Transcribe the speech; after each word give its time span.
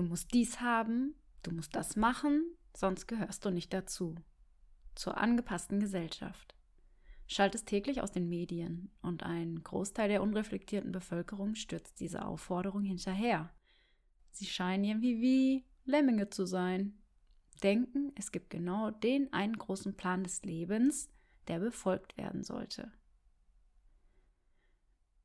du 0.00 0.08
musst 0.08 0.32
dies 0.32 0.60
haben, 0.60 1.14
du 1.42 1.52
musst 1.52 1.76
das 1.76 1.94
machen, 1.94 2.42
sonst 2.74 3.06
gehörst 3.06 3.44
du 3.44 3.50
nicht 3.50 3.72
dazu. 3.72 4.14
Zur 4.94 5.18
angepassten 5.18 5.78
Gesellschaft. 5.78 6.54
Schallt 7.26 7.54
es 7.54 7.64
täglich 7.64 8.00
aus 8.00 8.10
den 8.10 8.28
Medien 8.28 8.90
und 9.02 9.22
ein 9.22 9.62
Großteil 9.62 10.08
der 10.08 10.22
unreflektierten 10.22 10.90
Bevölkerung 10.90 11.54
stürzt 11.54 12.00
diese 12.00 12.24
Aufforderung 12.24 12.82
hinterher. 12.82 13.52
Sie 14.30 14.46
scheinen 14.46 14.84
irgendwie 14.84 15.20
wie 15.20 15.66
Lemminge 15.84 16.30
zu 16.30 16.46
sein. 16.46 16.98
Denken, 17.62 18.12
es 18.16 18.32
gibt 18.32 18.48
genau 18.48 18.90
den 18.90 19.32
einen 19.34 19.58
großen 19.58 19.94
Plan 19.96 20.24
des 20.24 20.42
Lebens, 20.42 21.10
der 21.46 21.58
befolgt 21.58 22.16
werden 22.16 22.42
sollte. 22.42 22.90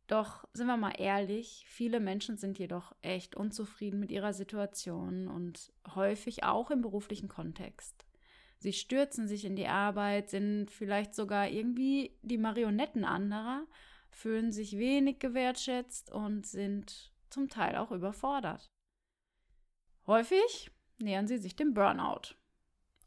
Doch 0.08 0.48
sind 0.54 0.68
wir 0.68 0.78
mal 0.78 0.94
ehrlich, 1.00 1.66
viele 1.68 2.00
Menschen 2.00 2.38
sind 2.38 2.60
jedoch 2.60 2.96
echt 3.02 3.36
unzufrieden 3.36 4.00
mit 4.00 4.12
ihrer 4.12 4.34
Situation 4.34 5.28
und 5.28 5.74
häufig 5.96 6.44
auch 6.44 6.70
im 6.70 6.82
beruflichen 6.82 7.28
Kontext. 7.28 8.06
Sie 8.60 8.74
stürzen 8.74 9.28
sich 9.28 9.46
in 9.46 9.56
die 9.56 9.68
Arbeit, 9.68 10.30
sind 10.30 10.70
vielleicht 10.70 11.16
sogar 11.16 11.50
irgendwie 11.50 12.18
die 12.22 12.38
Marionetten 12.38 13.04
anderer, 13.04 13.66
fühlen 14.10 14.52
sich 14.52 14.78
wenig 14.78 15.20
gewertschätzt 15.20 16.12
und 16.12 16.46
sind 16.46 17.12
zum 17.30 17.50
Teil 17.50 17.76
auch 17.76 17.92
überfordert. 17.92 18.72
Häufig 20.08 20.72
nähern 21.00 21.28
sie 21.28 21.38
sich 21.38 21.56
dem 21.56 21.74
Burnout. 21.74 22.36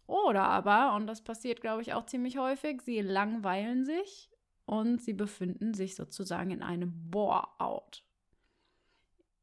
Oder 0.06 0.44
aber, 0.44 0.94
und 0.96 1.06
das 1.06 1.22
passiert, 1.22 1.60
glaube 1.60 1.82
ich, 1.82 1.94
auch 1.94 2.06
ziemlich 2.06 2.38
häufig, 2.38 2.82
sie 2.82 3.00
langweilen 3.00 3.84
sich 3.84 4.30
und 4.68 5.00
sie 5.00 5.14
befinden 5.14 5.72
sich 5.72 5.94
sozusagen 5.94 6.50
in 6.50 6.62
einem 6.62 6.92
Bore-out. 7.10 8.04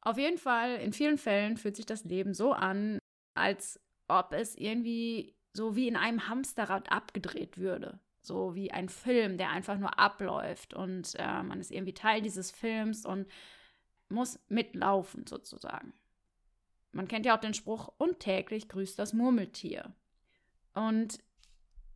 Auf 0.02 0.20
jeden 0.20 0.38
Fall, 0.38 0.76
in 0.76 0.94
vielen 0.94 1.18
Fällen 1.18 1.58
fühlt 1.58 1.76
sich 1.76 1.88
das 1.88 2.04
Leben 2.04 2.36
so 2.36 2.54
an, 2.54 3.00
als 3.34 3.82
ob 4.08 4.34
es 4.34 4.56
irgendwie 4.56 5.36
so 5.52 5.76
wie 5.76 5.88
in 5.88 5.96
einem 5.96 6.28
Hamsterrad 6.28 6.92
abgedreht 6.92 7.58
würde. 7.58 8.00
So 8.22 8.54
wie 8.54 8.72
ein 8.72 8.88
Film, 8.88 9.38
der 9.38 9.50
einfach 9.50 9.80
nur 9.80 9.98
abläuft 9.98 10.76
und 10.76 11.16
äh, 11.16 11.42
man 11.44 11.60
ist 11.60 11.72
irgendwie 11.72 11.94
Teil 11.94 12.22
dieses 12.22 12.52
Films 12.52 13.06
und 13.06 13.28
muss 14.10 14.40
mitlaufen 14.48 15.26
sozusagen. 15.26 15.94
Man 16.92 17.08
kennt 17.08 17.26
ja 17.26 17.36
auch 17.36 17.42
den 17.42 17.54
Spruch, 17.56 17.92
und 17.98 18.20
täglich 18.20 18.70
grüßt 18.70 18.98
das 19.00 19.14
Murmeltier. 19.14 19.96
Und 20.76 21.18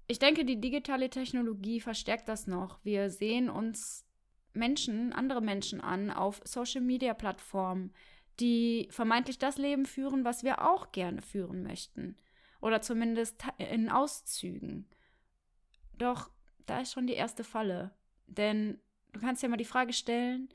ich 0.10 0.20
denke, 0.20 0.44
die 0.44 0.60
digitale 0.60 1.10
Technologie 1.10 1.80
verstärkt 1.80 2.28
das 2.28 2.48
noch. 2.48 2.84
Wir 2.84 3.10
sehen 3.10 3.50
uns 3.50 4.06
Menschen, 4.54 5.14
andere 5.14 5.42
Menschen 5.42 5.80
an 5.80 6.12
auf 6.12 6.42
Social-Media-Plattformen, 6.44 7.94
die 8.40 8.88
vermeintlich 8.92 9.38
das 9.38 9.58
Leben 9.58 9.86
führen, 9.86 10.26
was 10.26 10.44
wir 10.44 10.70
auch 10.70 10.92
gerne 10.92 11.22
führen 11.22 11.64
möchten. 11.64 12.18
Oder 12.62 12.82
zumindest 12.82 13.44
in 13.58 13.90
Auszügen. 13.90 14.90
Doch 15.98 16.30
da 16.66 16.82
ist 16.82 16.94
schon 16.94 17.08
die 17.08 17.14
erste 17.14 17.44
Falle. 17.44 17.92
Denn 18.28 18.80
du 19.14 19.20
kannst 19.22 19.44
ja 19.44 19.50
mal 19.50 19.58
die 19.58 19.66
Frage 19.66 19.94
stellen, 19.94 20.50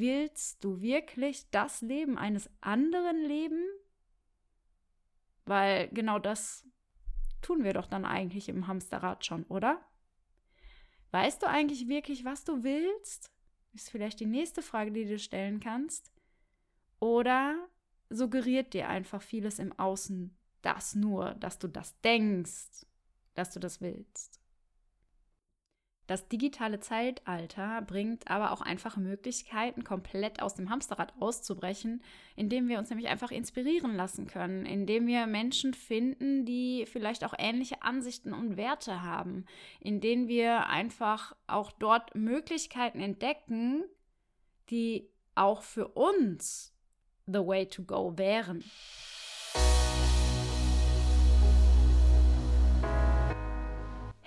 Willst 0.00 0.64
du 0.64 0.80
wirklich 0.80 1.50
das 1.50 1.82
Leben 1.82 2.16
eines 2.16 2.48
anderen 2.62 3.22
leben? 3.22 3.62
Weil 5.44 5.88
genau 5.88 6.18
das 6.18 6.64
tun 7.42 7.64
wir 7.64 7.72
doch 7.72 7.86
dann 7.86 8.04
eigentlich 8.04 8.48
im 8.48 8.66
Hamsterrad 8.66 9.24
schon, 9.24 9.44
oder? 9.44 9.80
Weißt 11.10 11.42
du 11.42 11.48
eigentlich 11.48 11.88
wirklich, 11.88 12.24
was 12.24 12.44
du 12.44 12.62
willst? 12.62 13.30
Ist 13.72 13.90
vielleicht 13.90 14.20
die 14.20 14.26
nächste 14.26 14.62
Frage, 14.62 14.92
die 14.92 15.04
du 15.04 15.18
stellen 15.18 15.60
kannst. 15.60 16.12
Oder 16.98 17.68
suggeriert 18.08 18.74
dir 18.74 18.88
einfach 18.88 19.22
vieles 19.22 19.58
im 19.58 19.76
Außen 19.78 20.36
das 20.62 20.94
nur, 20.94 21.34
dass 21.34 21.58
du 21.58 21.68
das 21.68 21.98
denkst, 22.00 22.86
dass 23.34 23.50
du 23.52 23.60
das 23.60 23.80
willst? 23.80 24.39
Das 26.10 26.26
digitale 26.26 26.80
Zeitalter 26.80 27.82
bringt 27.82 28.28
aber 28.28 28.50
auch 28.50 28.62
einfache 28.62 28.98
Möglichkeiten, 28.98 29.84
komplett 29.84 30.42
aus 30.42 30.56
dem 30.56 30.68
Hamsterrad 30.68 31.12
auszubrechen, 31.20 32.02
indem 32.34 32.66
wir 32.66 32.80
uns 32.80 32.90
nämlich 32.90 33.06
einfach 33.06 33.30
inspirieren 33.30 33.94
lassen 33.94 34.26
können, 34.26 34.66
indem 34.66 35.06
wir 35.06 35.28
Menschen 35.28 35.72
finden, 35.72 36.44
die 36.44 36.84
vielleicht 36.90 37.22
auch 37.22 37.32
ähnliche 37.38 37.82
Ansichten 37.82 38.32
und 38.32 38.56
Werte 38.56 39.04
haben, 39.04 39.44
indem 39.78 40.26
wir 40.26 40.66
einfach 40.66 41.36
auch 41.46 41.70
dort 41.70 42.12
Möglichkeiten 42.16 42.98
entdecken, 42.98 43.84
die 44.68 45.08
auch 45.36 45.62
für 45.62 45.86
uns 45.86 46.74
the 47.26 47.38
way 47.38 47.66
to 47.66 47.84
go 47.84 48.18
wären. 48.18 48.64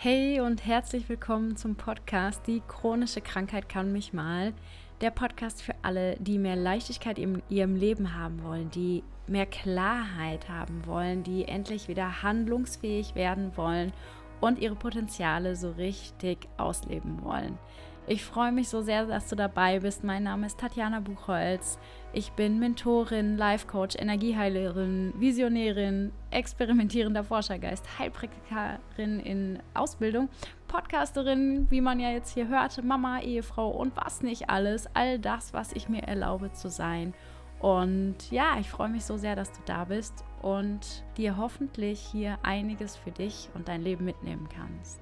Hey 0.04 0.42
und 0.42 0.66
herzlich 0.66 1.08
willkommen 1.08 1.56
zum 1.56 1.78
Podcast 1.78 2.46
Die 2.46 2.62
chronische 2.68 3.22
Krankheit 3.22 3.70
kann 3.70 3.94
mich 3.94 4.12
mal. 4.12 4.52
Der 5.00 5.12
Podcast 5.12 5.62
für 5.62 5.76
alle, 5.82 6.18
die 6.18 6.40
mehr 6.40 6.58
Leichtigkeit 6.58 7.18
in 7.18 7.42
ihrem 7.48 7.78
Leben 7.78 8.14
haben 8.14 8.44
wollen, 8.44 8.70
die 8.70 9.02
mehr 9.28 9.46
Klarheit 9.46 10.50
haben 10.50 10.86
wollen, 10.86 11.24
die 11.24 11.46
endlich 11.46 11.88
wieder 11.88 12.22
handlungsfähig 12.22 13.16
werden 13.16 13.56
wollen 13.56 13.94
und 14.42 14.60
ihre 14.60 14.76
Potenziale 14.76 15.56
so 15.56 15.72
richtig 15.72 16.50
ausleben 16.58 17.24
wollen. 17.24 17.58
Ich 18.06 18.26
freue 18.26 18.52
mich 18.52 18.68
so 18.68 18.82
sehr, 18.82 19.06
dass 19.06 19.30
du 19.30 19.38
dabei 19.38 19.80
bist. 19.80 20.04
Mein 20.04 20.24
Name 20.24 20.46
ist 20.46 20.60
Tatjana 20.60 21.00
Buchholz. 21.00 21.80
Ich 22.12 22.34
bin 22.34 22.60
Mentorin, 22.60 23.38
Life 23.38 23.66
Coach, 23.66 23.96
Energieheilerin, 23.98 25.14
Visionärin, 25.18 26.12
experimentierender 26.30 27.24
Forschergeist, 27.24 27.98
Heilpraktikerin 27.98 29.22
in 29.22 29.60
Ausbildung, 29.74 30.28
Podcasterin, 30.68 31.68
wie 31.70 31.80
man 31.80 32.02
ja 32.02 32.10
jetzt 32.10 32.34
hier 32.34 32.50
hörte, 32.50 32.82
Mama, 32.82 33.22
Ehefrau 33.22 33.70
und 33.70 33.96
was 33.96 34.22
nicht 34.22 34.50
alles. 34.50 34.90
All 34.94 35.18
das, 35.18 35.54
was 35.54 35.72
ich 35.72 35.88
mir 35.88 36.04
erlaube 36.04 36.52
zu 36.52 36.70
sein. 36.70 37.14
Und 37.62 38.30
ja, 38.32 38.58
ich 38.60 38.70
freue 38.70 38.90
mich 38.90 39.06
so 39.06 39.16
sehr, 39.16 39.38
dass 39.38 39.54
du 39.54 39.60
da 39.66 39.86
bist 39.86 40.26
und 40.42 41.06
dir 41.16 41.38
hoffentlich 41.38 42.02
hier 42.02 42.38
einiges 42.44 42.98
für 42.98 43.12
dich 43.12 43.48
und 43.54 43.70
dein 43.70 43.82
Leben 43.82 44.04
mitnehmen 44.04 44.50
kannst. 44.54 45.00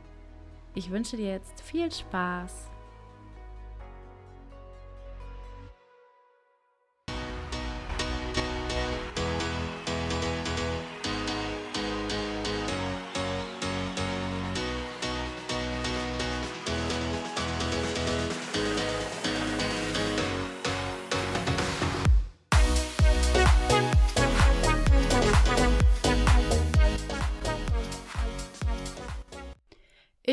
Ich 0.75 0.91
wünsche 0.91 1.17
dir 1.17 1.31
jetzt 1.31 1.61
viel 1.61 1.91
Spaß 1.91 2.70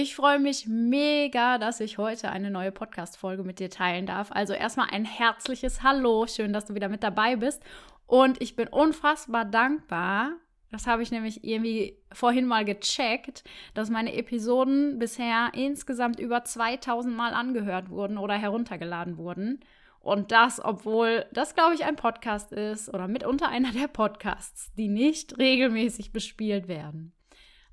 Ich 0.00 0.14
freue 0.14 0.38
mich 0.38 0.68
mega, 0.68 1.58
dass 1.58 1.80
ich 1.80 1.98
heute 1.98 2.30
eine 2.30 2.52
neue 2.52 2.70
Podcast-Folge 2.70 3.42
mit 3.42 3.58
dir 3.58 3.68
teilen 3.68 4.06
darf. 4.06 4.30
Also 4.30 4.52
erstmal 4.52 4.90
ein 4.92 5.04
herzliches 5.04 5.82
Hallo. 5.82 6.24
Schön, 6.28 6.52
dass 6.52 6.66
du 6.66 6.76
wieder 6.76 6.88
mit 6.88 7.02
dabei 7.02 7.34
bist. 7.34 7.60
Und 8.06 8.40
ich 8.40 8.54
bin 8.54 8.68
unfassbar 8.68 9.44
dankbar. 9.44 10.34
Das 10.70 10.86
habe 10.86 11.02
ich 11.02 11.10
nämlich 11.10 11.42
irgendwie 11.42 11.98
vorhin 12.12 12.46
mal 12.46 12.64
gecheckt, 12.64 13.42
dass 13.74 13.90
meine 13.90 14.14
Episoden 14.14 15.00
bisher 15.00 15.50
insgesamt 15.54 16.20
über 16.20 16.44
2000 16.44 17.12
Mal 17.16 17.34
angehört 17.34 17.90
wurden 17.90 18.18
oder 18.18 18.34
heruntergeladen 18.34 19.16
wurden. 19.16 19.58
Und 19.98 20.30
das, 20.30 20.64
obwohl 20.64 21.26
das, 21.32 21.56
glaube 21.56 21.74
ich, 21.74 21.84
ein 21.84 21.96
Podcast 21.96 22.52
ist 22.52 22.88
oder 22.88 23.08
mitunter 23.08 23.48
einer 23.48 23.72
der 23.72 23.88
Podcasts, 23.88 24.72
die 24.76 24.86
nicht 24.86 25.38
regelmäßig 25.38 26.12
bespielt 26.12 26.68
werden. 26.68 27.17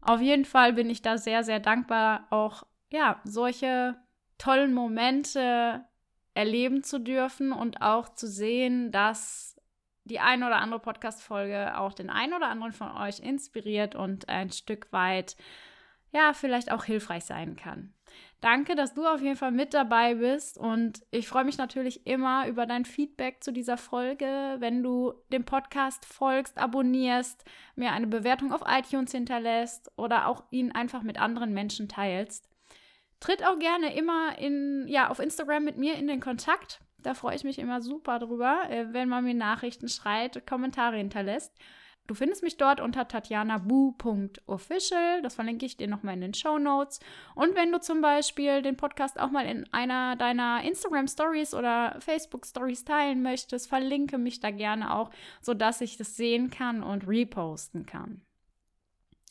Auf 0.06 0.22
jeden 0.22 0.46
Fall 0.46 0.74
bin 0.74 0.90
ich 0.90 1.02
da 1.02 1.18
sehr, 1.18 1.44
sehr 1.44 1.60
dankbar, 1.60 2.28
auch 2.30 2.64
ja, 2.92 3.20
solche 3.24 3.98
tollen 4.38 4.72
Momente 4.72 5.84
erleben 6.36 6.84
zu 6.84 7.00
dürfen 7.00 7.52
und 7.52 7.82
auch 7.82 8.10
zu 8.10 8.28
sehen, 8.28 8.92
dass 8.92 9.60
die 10.04 10.20
ein 10.20 10.44
oder 10.44 10.58
andere 10.58 10.80
Podcast-Folge 10.80 11.76
auch 11.80 11.94
den 11.94 12.12
einen 12.12 12.34
oder 12.34 12.50
anderen 12.50 12.72
von 12.72 12.92
euch 12.92 13.20
inspiriert 13.20 13.96
und 13.96 14.30
ein 14.30 14.52
Stück 14.52 14.94
weit, 14.94 15.36
ja, 16.16 16.32
vielleicht 16.32 16.72
auch 16.72 16.86
hilfreich 16.86 17.26
sein 17.26 17.58
kann. 17.58 17.94
Danke, 18.40 18.76
dass 18.76 18.94
du 18.94 19.06
auf 19.06 19.22
jeden 19.22 19.36
Fall 19.36 19.52
mit 19.52 19.74
dabei 19.74 20.16
bist 20.16 20.58
und 20.58 21.02
ich 21.12 21.28
freue 21.28 21.44
mich 21.44 21.58
natürlich 21.58 22.08
immer 22.08 22.48
über 22.48 22.66
dein 22.66 22.86
Feedback 22.86 23.44
zu 23.44 23.52
dieser 23.52 23.76
Folge, 23.76 24.56
wenn 24.60 24.82
du 24.82 25.14
dem 25.34 25.44
Podcast 25.44 26.06
folgst, 26.06 26.58
abonnierst, 26.58 27.44
mir 27.76 27.92
eine 27.92 28.08
Bewertung 28.08 28.54
auf 28.54 28.62
iTunes 28.66 29.12
hinterlässt 29.12 29.92
oder 29.98 30.28
auch 30.28 30.44
ihn 30.52 30.72
einfach 30.72 31.04
mit 31.04 31.20
anderen 31.20 31.54
Menschen 31.54 31.90
teilst. 31.90 32.48
Tritt 33.20 33.46
auch 33.46 33.60
gerne 33.60 33.94
immer 33.94 34.38
in, 34.40 34.86
ja, 34.88 35.10
auf 35.10 35.20
Instagram 35.20 35.66
mit 35.66 35.78
mir 35.78 35.96
in 35.96 36.08
den 36.08 36.22
Kontakt. 36.22 36.80
Da 37.00 37.14
freue 37.14 37.36
ich 37.36 37.44
mich 37.44 37.60
immer 37.60 37.82
super 37.82 38.20
drüber, 38.20 38.70
äh, 38.70 38.94
wenn 38.94 39.10
man 39.10 39.26
mir 39.26 39.34
Nachrichten 39.34 39.90
schreibt, 39.90 40.48
Kommentare 40.48 40.98
hinterlässt. 40.98 41.54
Du 42.08 42.14
findest 42.14 42.44
mich 42.44 42.58
dort 42.58 42.82
unter 42.82 43.08
tatjanabu.official. 43.08 45.24
Das 45.24 45.34
verlinke 45.36 45.66
ich 45.66 45.76
dir 45.76 45.88
nochmal 45.88 46.14
in 46.14 46.22
den 46.22 46.36
Show 46.36 46.60
Notes. 46.60 47.00
Und 47.34 47.56
wenn 47.56 47.72
du 47.72 47.80
zum 47.80 48.02
Beispiel 48.02 48.62
den 48.62 48.78
Podcast 48.78 49.20
auch 49.20 49.32
mal 49.32 49.48
in 49.48 49.66
einer 49.74 50.16
deiner 50.16 50.62
Instagram 50.64 51.08
Stories 51.08 51.56
oder 51.56 51.98
Facebook 52.00 52.46
Stories 52.46 52.86
teilen 52.86 53.24
möchtest, 53.24 53.68
verlinke 53.68 54.20
mich 54.20 54.40
da 54.40 54.52
gerne 54.52 54.94
auch, 54.94 55.10
sodass 55.42 55.82
ich 55.82 55.98
das 55.98 56.16
sehen 56.16 56.52
kann 56.52 56.84
und 56.84 57.08
reposten 57.08 57.88
kann. 57.88 58.22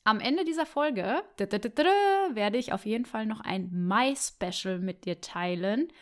Am 0.03 0.19
Ende 0.21 0.45
dieser 0.45 0.67
Folge 0.67 1.23
werde 1.39 2.59
ich 2.59 2.73
auf 2.73 2.85
jeden 2.85 3.07
Fall 3.07 3.25
noch 3.25 3.41
ein 3.41 3.71
Mai-Special 3.73 4.81
mit 4.81 5.05
dir 5.07 5.21
teilen, 5.21 5.93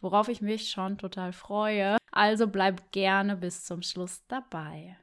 worauf 0.00 0.28
ich 0.28 0.42
mich 0.42 0.70
schon 0.70 0.98
total 0.98 1.32
freue. 1.32 1.96
Also 2.12 2.46
bleib 2.46 2.92
gerne 2.92 3.36
bis 3.36 3.64
zum 3.64 3.82
Schluss 3.82 4.22
dabei. 4.28 4.96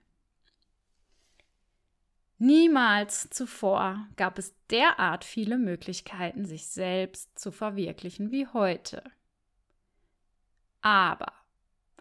Niemals 2.40 3.30
zuvor 3.32 4.08
gab 4.16 4.38
es 4.38 4.54
derart 4.70 5.24
viele 5.24 5.58
Möglichkeiten, 5.58 6.46
sich 6.46 6.68
selbst 6.68 7.38
zu 7.38 7.52
verwirklichen 7.52 8.32
wie 8.32 8.46
heute. 8.48 9.04
Aber 10.82 11.34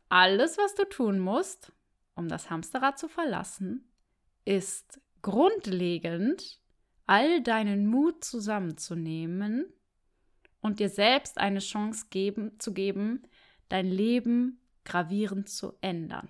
alles, 0.08 0.58
was 0.58 0.74
du 0.74 0.84
tun 0.84 1.18
musst, 1.18 1.72
um 2.14 2.28
das 2.28 2.50
Hamsterrad 2.50 2.98
zu 2.98 3.08
verlassen, 3.08 3.90
ist 4.44 5.00
grundlegend 5.22 6.60
all 7.06 7.42
deinen 7.42 7.86
Mut 7.86 8.22
zusammenzunehmen 8.22 9.66
und 10.60 10.80
dir 10.80 10.88
selbst 10.88 11.38
eine 11.38 11.60
Chance 11.60 12.06
geben, 12.10 12.58
zu 12.60 12.74
geben, 12.74 13.22
dein 13.68 13.86
Leben 13.86 14.60
gravierend 14.84 15.48
zu 15.48 15.74
ändern. 15.80 16.28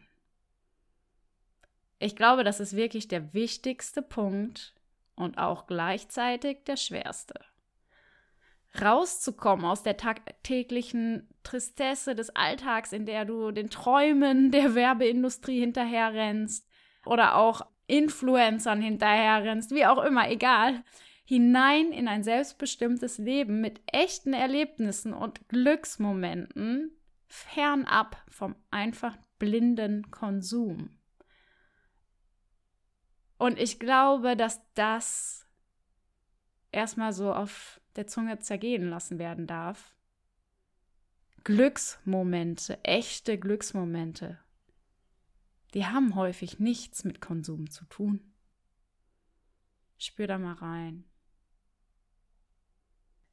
Ich 1.98 2.16
glaube, 2.16 2.44
das 2.44 2.60
ist 2.60 2.76
wirklich 2.76 3.08
der 3.08 3.32
wichtigste 3.32 4.02
Punkt 4.02 4.74
und 5.14 5.38
auch 5.38 5.66
gleichzeitig 5.66 6.64
der 6.64 6.76
schwerste. 6.76 7.34
Rauszukommen 8.80 9.64
aus 9.64 9.82
der 9.82 9.96
tagtäglichen 9.96 11.28
Tristesse 11.42 12.14
des 12.14 12.30
Alltags, 12.36 12.92
in 12.92 13.06
der 13.06 13.24
du 13.24 13.50
den 13.50 13.70
Träumen 13.70 14.50
der 14.50 14.74
Werbeindustrie 14.74 15.60
hinterherrennst 15.60 16.68
oder 17.06 17.36
auch 17.36 17.62
Influencern 17.86 18.82
hinterherrennst, 18.82 19.70
wie 19.70 19.86
auch 19.86 20.02
immer, 20.04 20.28
egal, 20.30 20.82
hinein 21.24 21.92
in 21.92 22.08
ein 22.08 22.22
selbstbestimmtes 22.22 23.18
Leben 23.18 23.60
mit 23.60 23.80
echten 23.86 24.34
Erlebnissen 24.34 25.14
und 25.14 25.48
Glücksmomenten, 25.48 26.90
fernab 27.26 28.22
vom 28.28 28.54
einfach 28.70 29.16
blinden 29.38 30.10
Konsum. 30.10 30.95
Und 33.38 33.58
ich 33.58 33.78
glaube, 33.78 34.36
dass 34.36 34.60
das 34.74 35.46
erstmal 36.72 37.12
so 37.12 37.32
auf 37.32 37.80
der 37.96 38.06
Zunge 38.06 38.38
zergehen 38.38 38.88
lassen 38.88 39.18
werden 39.18 39.46
darf. 39.46 39.94
Glücksmomente, 41.44 42.82
echte 42.82 43.38
Glücksmomente, 43.38 44.38
die 45.74 45.86
haben 45.86 46.14
häufig 46.14 46.58
nichts 46.58 47.04
mit 47.04 47.20
Konsum 47.20 47.70
zu 47.70 47.84
tun. 47.84 48.20
Spür 49.98 50.26
da 50.26 50.38
mal 50.38 50.54
rein. 50.54 51.04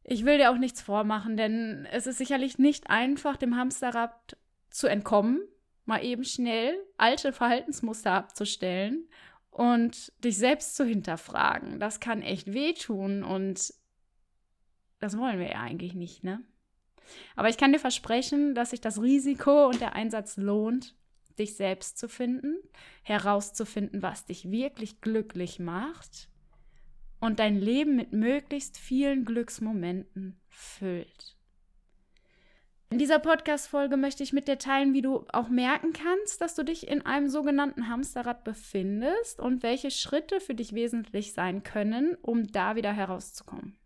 Ich 0.04 0.26
will 0.26 0.38
dir 0.38 0.52
auch 0.52 0.58
nichts 0.58 0.82
vormachen, 0.82 1.38
denn 1.38 1.88
es 1.92 2.08
ist 2.08 2.18
sicherlich 2.18 2.58
nicht 2.58 2.90
einfach, 2.90 3.38
dem 3.38 3.56
Hamsterrad 3.56 4.38
zu 4.70 4.88
entkommen, 4.88 5.42
mal 5.86 6.04
eben 6.04 6.24
schnell 6.26 6.78
alte 6.98 7.32
Verhaltensmuster 7.32 8.12
abzustellen 8.12 9.08
und 9.54 10.12
dich 10.24 10.38
selbst 10.38 10.76
zu 10.76 10.84
hinterfragen. 10.84 11.80
Das 11.80 12.00
kann 12.00 12.22
echt 12.22 12.54
wehtun 12.54 13.24
und 13.24 13.74
das 15.00 15.18
wollen 15.18 15.40
wir 15.40 15.50
ja 15.50 15.62
eigentlich 15.62 15.94
nicht, 15.94 16.24
ne? 16.24 16.44
Aber 17.36 17.50
ich 17.50 17.58
kann 17.58 17.74
dir 17.74 17.80
versprechen, 17.80 18.56
dass 18.56 18.72
sich 18.72 18.82
das 18.82 19.02
Risiko 19.02 19.68
und 19.68 19.82
der 19.82 19.94
Einsatz 19.94 20.38
lohnt, 20.38 20.96
dich 21.38 21.56
selbst 21.56 21.98
zu 21.98 22.08
finden, 22.08 22.56
herauszufinden, 23.04 24.02
was 24.02 24.26
dich 24.26 24.50
wirklich 24.50 25.02
glücklich 25.02 25.60
macht 25.60 26.30
und 27.20 27.40
dein 27.40 27.60
Leben 27.60 27.96
mit 27.96 28.14
möglichst 28.14 28.78
vielen 28.78 29.26
Glücksmomenten 29.26 30.40
füllt. 30.50 31.38
In 32.94 33.00
dieser 33.00 33.18
Podcast-Folge 33.18 33.98
möchte 33.98 34.22
ich 34.22 34.34
mit 34.34 34.48
dir 34.48 34.60
teilen, 34.60 34.94
wie 34.94 35.02
du 35.02 35.26
auch 35.34 35.50
merken 35.50 35.94
kannst, 35.94 36.40
dass 36.42 36.54
du 36.54 36.62
dich 36.62 36.88
in 36.88 37.04
einem 37.04 37.28
sogenannten 37.28 37.90
Hamsterrad 37.90 38.44
befindest 38.44 39.40
und 39.40 39.64
welche 39.64 39.90
Schritte 39.90 40.40
für 40.40 40.54
dich 40.54 40.74
wesentlich 40.74 41.34
sein 41.34 41.64
können, 41.64 42.16
um 42.22 42.46
da 42.46 42.76
wieder 42.76 42.94
herauszukommen. 42.94 43.80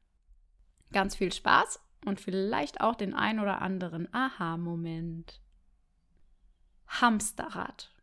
Ganz 0.92 1.16
viel 1.16 1.32
Spaß 1.32 1.80
und 2.04 2.20
vielleicht 2.20 2.82
auch 2.82 2.96
den 2.96 3.14
ein 3.14 3.40
oder 3.40 3.62
anderen 3.62 4.14
Aha-Moment. 4.14 5.42
Hamsterrad. 6.88 7.96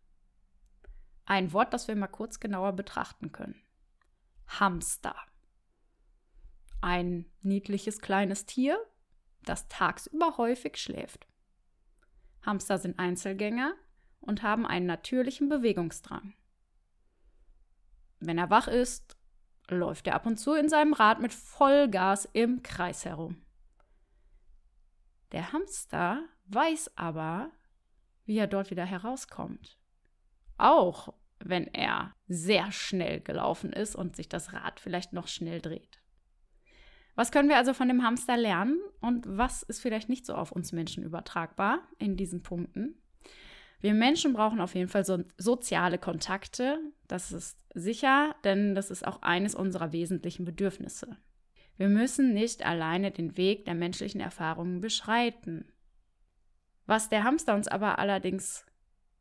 Ein 1.26 1.52
Wort, 1.52 1.74
das 1.74 1.86
wir 1.86 1.96
mal 1.96 2.06
kurz 2.06 2.40
genauer 2.40 2.72
betrachten 2.72 3.30
können. 3.30 3.60
Hamster. 4.46 5.14
Ein 6.80 7.26
niedliches 7.42 8.00
kleines 8.00 8.46
Tier, 8.46 8.78
das 9.48 9.68
tagsüber 9.68 10.36
häufig 10.36 10.76
schläft. 10.76 11.26
Hamster 12.42 12.78
sind 12.78 12.98
Einzelgänger 12.98 13.74
und 14.20 14.42
haben 14.42 14.66
einen 14.66 14.86
natürlichen 14.86 15.48
Bewegungsdrang. 15.48 16.34
Wenn 18.20 18.38
er 18.38 18.50
wach 18.50 18.68
ist, 18.68 19.16
läuft 19.68 20.06
er 20.06 20.14
ab 20.14 20.26
und 20.26 20.36
zu 20.38 20.54
in 20.54 20.68
seinem 20.68 20.92
Rad 20.92 21.20
mit 21.20 21.32
Vollgas 21.32 22.28
im 22.32 22.62
Kreis 22.62 23.04
herum. 23.04 23.42
Der 25.32 25.52
Hamster 25.52 26.22
weiß 26.46 26.96
aber, 26.96 27.50
wie 28.24 28.38
er 28.38 28.46
dort 28.46 28.70
wieder 28.70 28.84
herauskommt. 28.84 29.78
Auch 30.56 31.12
wenn 31.38 31.66
er 31.74 32.14
sehr 32.26 32.72
schnell 32.72 33.20
gelaufen 33.20 33.72
ist 33.72 33.96
und 33.96 34.16
sich 34.16 34.28
das 34.28 34.52
Rad 34.52 34.80
vielleicht 34.80 35.12
noch 35.12 35.28
schnell 35.28 35.60
dreht. 35.60 36.00
Was 37.14 37.30
können 37.30 37.48
wir 37.48 37.56
also 37.56 37.74
von 37.74 37.88
dem 37.88 38.02
Hamster 38.02 38.36
lernen 38.36 38.80
und 39.00 39.24
was 39.28 39.62
ist 39.62 39.80
vielleicht 39.80 40.08
nicht 40.08 40.26
so 40.26 40.34
auf 40.34 40.50
uns 40.50 40.72
Menschen 40.72 41.04
übertragbar 41.04 41.80
in 41.98 42.16
diesen 42.16 42.42
Punkten? 42.42 42.96
Wir 43.80 43.94
Menschen 43.94 44.32
brauchen 44.32 44.60
auf 44.60 44.74
jeden 44.74 44.88
Fall 44.88 45.04
so 45.04 45.22
soziale 45.36 45.98
Kontakte, 45.98 46.78
das 47.06 47.32
ist 47.32 47.58
sicher, 47.74 48.34
denn 48.42 48.74
das 48.74 48.90
ist 48.90 49.06
auch 49.06 49.22
eines 49.22 49.54
unserer 49.54 49.92
wesentlichen 49.92 50.44
Bedürfnisse. 50.44 51.18
Wir 51.76 51.88
müssen 51.88 52.32
nicht 52.32 52.64
alleine 52.64 53.10
den 53.10 53.36
Weg 53.36 53.64
der 53.64 53.74
menschlichen 53.74 54.20
Erfahrungen 54.20 54.80
beschreiten. 54.80 55.66
Was 56.86 57.08
der 57.08 57.24
Hamster 57.24 57.54
uns 57.54 57.68
aber 57.68 57.98
allerdings 57.98 58.64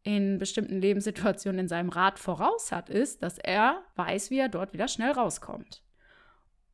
in 0.03 0.37
bestimmten 0.37 0.79
Lebenssituationen 0.79 1.59
in 1.59 1.67
seinem 1.67 1.89
Rad 1.89 2.19
voraus 2.19 2.71
hat, 2.71 2.89
ist, 2.89 3.23
dass 3.23 3.37
er 3.37 3.83
weiß, 3.95 4.29
wie 4.31 4.37
er 4.37 4.49
dort 4.49 4.73
wieder 4.73 4.87
schnell 4.87 5.11
rauskommt. 5.11 5.83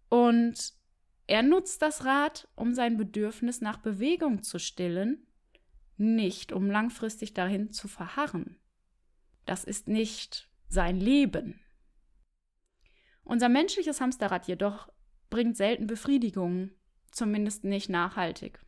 Und 0.09 0.73
er 1.29 1.43
nutzt 1.43 1.83
das 1.83 2.05
Rad, 2.05 2.47
um 2.55 2.73
sein 2.73 2.97
Bedürfnis 2.97 3.61
nach 3.61 3.77
Bewegung 3.77 4.41
zu 4.41 4.57
stillen, 4.57 5.27
nicht 5.95 6.51
um 6.51 6.71
langfristig 6.71 7.35
darin 7.35 7.71
zu 7.71 7.87
verharren. 7.87 8.57
Das 9.45 9.63
ist 9.63 9.87
nicht 9.87 10.49
sein 10.69 10.99
Leben. 10.99 11.59
Unser 13.23 13.47
menschliches 13.47 14.01
Hamsterrad 14.01 14.47
jedoch 14.47 14.89
bringt 15.29 15.55
selten 15.55 15.85
Befriedigung, 15.85 16.71
zumindest 17.11 17.63
nicht 17.63 17.89
nachhaltig. 17.89 18.59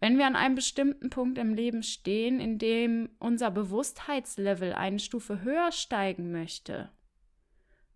Wenn 0.00 0.18
wir 0.18 0.26
an 0.26 0.34
einem 0.34 0.56
bestimmten 0.56 1.08
Punkt 1.08 1.38
im 1.38 1.54
Leben 1.54 1.84
stehen, 1.84 2.40
in 2.40 2.58
dem 2.58 3.10
unser 3.20 3.52
Bewusstheitslevel 3.52 4.72
eine 4.72 4.98
Stufe 4.98 5.42
höher 5.42 5.70
steigen 5.70 6.32
möchte 6.32 6.90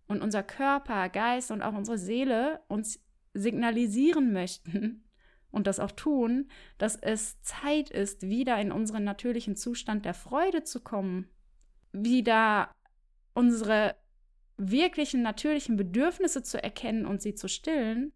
und 0.07 0.21
unser 0.21 0.43
Körper, 0.43 1.09
Geist 1.09 1.51
und 1.51 1.61
auch 1.61 1.73
unsere 1.73 1.97
Seele 1.97 2.61
uns 2.69 3.03
signalisieren 3.33 4.33
möchten 4.33 5.03
und 5.51 5.67
das 5.67 5.79
auch 5.79 5.91
tun, 5.91 6.49
dass 6.77 6.95
es 6.95 7.41
Zeit 7.41 7.89
ist, 7.89 8.23
wieder 8.23 8.59
in 8.59 8.71
unseren 8.71 9.03
natürlichen 9.03 9.55
Zustand 9.55 10.05
der 10.05 10.13
Freude 10.13 10.63
zu 10.63 10.81
kommen, 10.81 11.29
wieder 11.91 12.71
unsere 13.33 13.95
wirklichen 14.57 15.21
natürlichen 15.21 15.75
Bedürfnisse 15.75 16.43
zu 16.43 16.61
erkennen 16.61 17.05
und 17.05 17.21
sie 17.21 17.35
zu 17.35 17.47
stillen, 17.47 18.13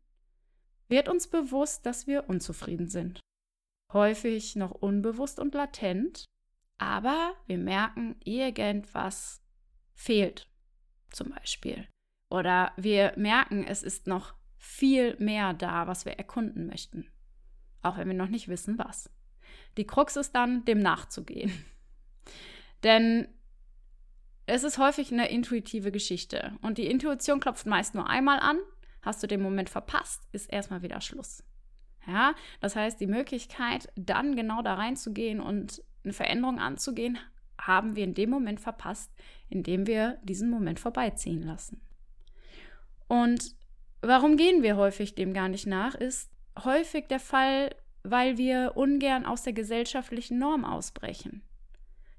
wird 0.88 1.10
uns 1.10 1.28
bewusst, 1.28 1.86
dass 1.86 2.06
wir 2.06 2.30
unzufrieden 2.30 2.88
sind 2.88 3.20
häufig 3.96 4.56
noch 4.56 4.72
unbewusst 4.72 5.40
und 5.40 5.56
latent, 5.56 6.26
aber 6.78 7.34
wir 7.48 7.58
merken, 7.58 8.16
irgendwas 8.24 9.42
fehlt 9.94 10.48
zum 11.12 11.30
Beispiel. 11.32 11.88
Oder 12.30 12.74
wir 12.76 13.14
merken, 13.16 13.64
es 13.64 13.82
ist 13.82 14.06
noch 14.08 14.36
viel 14.66 15.16
mehr 15.20 15.54
da, 15.54 15.86
was 15.86 16.06
wir 16.06 16.14
erkunden 16.14 16.66
möchten, 16.66 17.08
auch 17.84 17.98
wenn 17.98 18.08
wir 18.08 18.16
noch 18.16 18.30
nicht 18.30 18.48
wissen, 18.48 18.80
was. 18.80 19.12
Die 19.78 19.86
Krux 19.86 20.16
ist 20.16 20.34
dann, 20.34 20.66
dem 20.66 20.80
nachzugehen. 20.80 21.54
Denn 22.84 23.28
es 24.48 24.64
ist 24.64 24.80
häufig 24.80 25.14
eine 25.14 25.30
intuitive 25.30 25.92
Geschichte. 25.92 26.58
Und 26.62 26.80
die 26.80 26.88
Intuition 26.88 27.40
klopft 27.40 27.68
meist 27.68 27.94
nur 27.94 28.10
einmal 28.10 28.40
an. 28.40 28.58
Hast 29.02 29.22
du 29.22 29.28
den 29.28 29.42
Moment 29.42 29.70
verpasst, 29.70 30.24
ist 30.32 30.52
erstmal 30.52 30.82
wieder 30.82 31.00
Schluss. 31.00 31.44
Ja, 32.08 32.34
das 32.60 32.76
heißt, 32.76 33.00
die 33.00 33.08
Möglichkeit, 33.08 33.92
dann 33.96 34.36
genau 34.36 34.64
da 34.64 34.74
reinzugehen 34.74 35.40
und 35.40 35.84
eine 36.04 36.14
Veränderung 36.14 36.60
anzugehen, 36.60 37.18
haben 37.60 37.96
wir 37.96 38.04
in 38.04 38.16
dem 38.16 38.32
Moment 38.32 38.60
verpasst, 38.60 39.12
in 39.48 39.64
dem 39.64 39.86
wir 39.88 40.20
diesen 40.24 40.50
Moment 40.50 40.80
vorbeiziehen 40.80 41.44
lassen. 41.44 41.82
Und 43.08 43.56
warum 44.08 44.38
gehen 44.38 44.64
wir 44.64 44.78
häufig 44.78 45.16
dem 45.16 45.34
gar 45.34 45.50
nicht 45.50 45.68
nach, 45.68 45.96
ist 45.96 46.32
häufig 46.64 47.08
der 47.08 47.20
Fall, 47.20 47.76
weil 48.04 48.38
wir 48.38 48.74
ungern 48.76 49.26
aus 49.26 49.44
der 49.44 49.54
gesellschaftlichen 49.54 50.38
Norm 50.38 50.66
ausbrechen. 50.66 51.44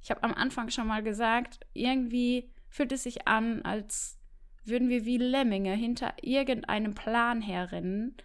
Ich 0.02 0.10
habe 0.10 0.22
am 0.22 0.34
Anfang 0.34 0.70
schon 0.70 0.86
mal 0.86 1.02
gesagt, 1.02 1.60
irgendwie 1.72 2.50
fühlt 2.68 2.92
es 2.92 3.04
sich 3.04 3.26
an, 3.26 3.62
als 3.62 4.18
würden 4.64 4.88
wir 4.88 5.04
wie 5.04 5.18
Lemminge 5.18 5.74
hinter 5.74 6.14
irgendeinem 6.20 6.94
Plan 6.94 7.40
herrennen, 7.40 8.16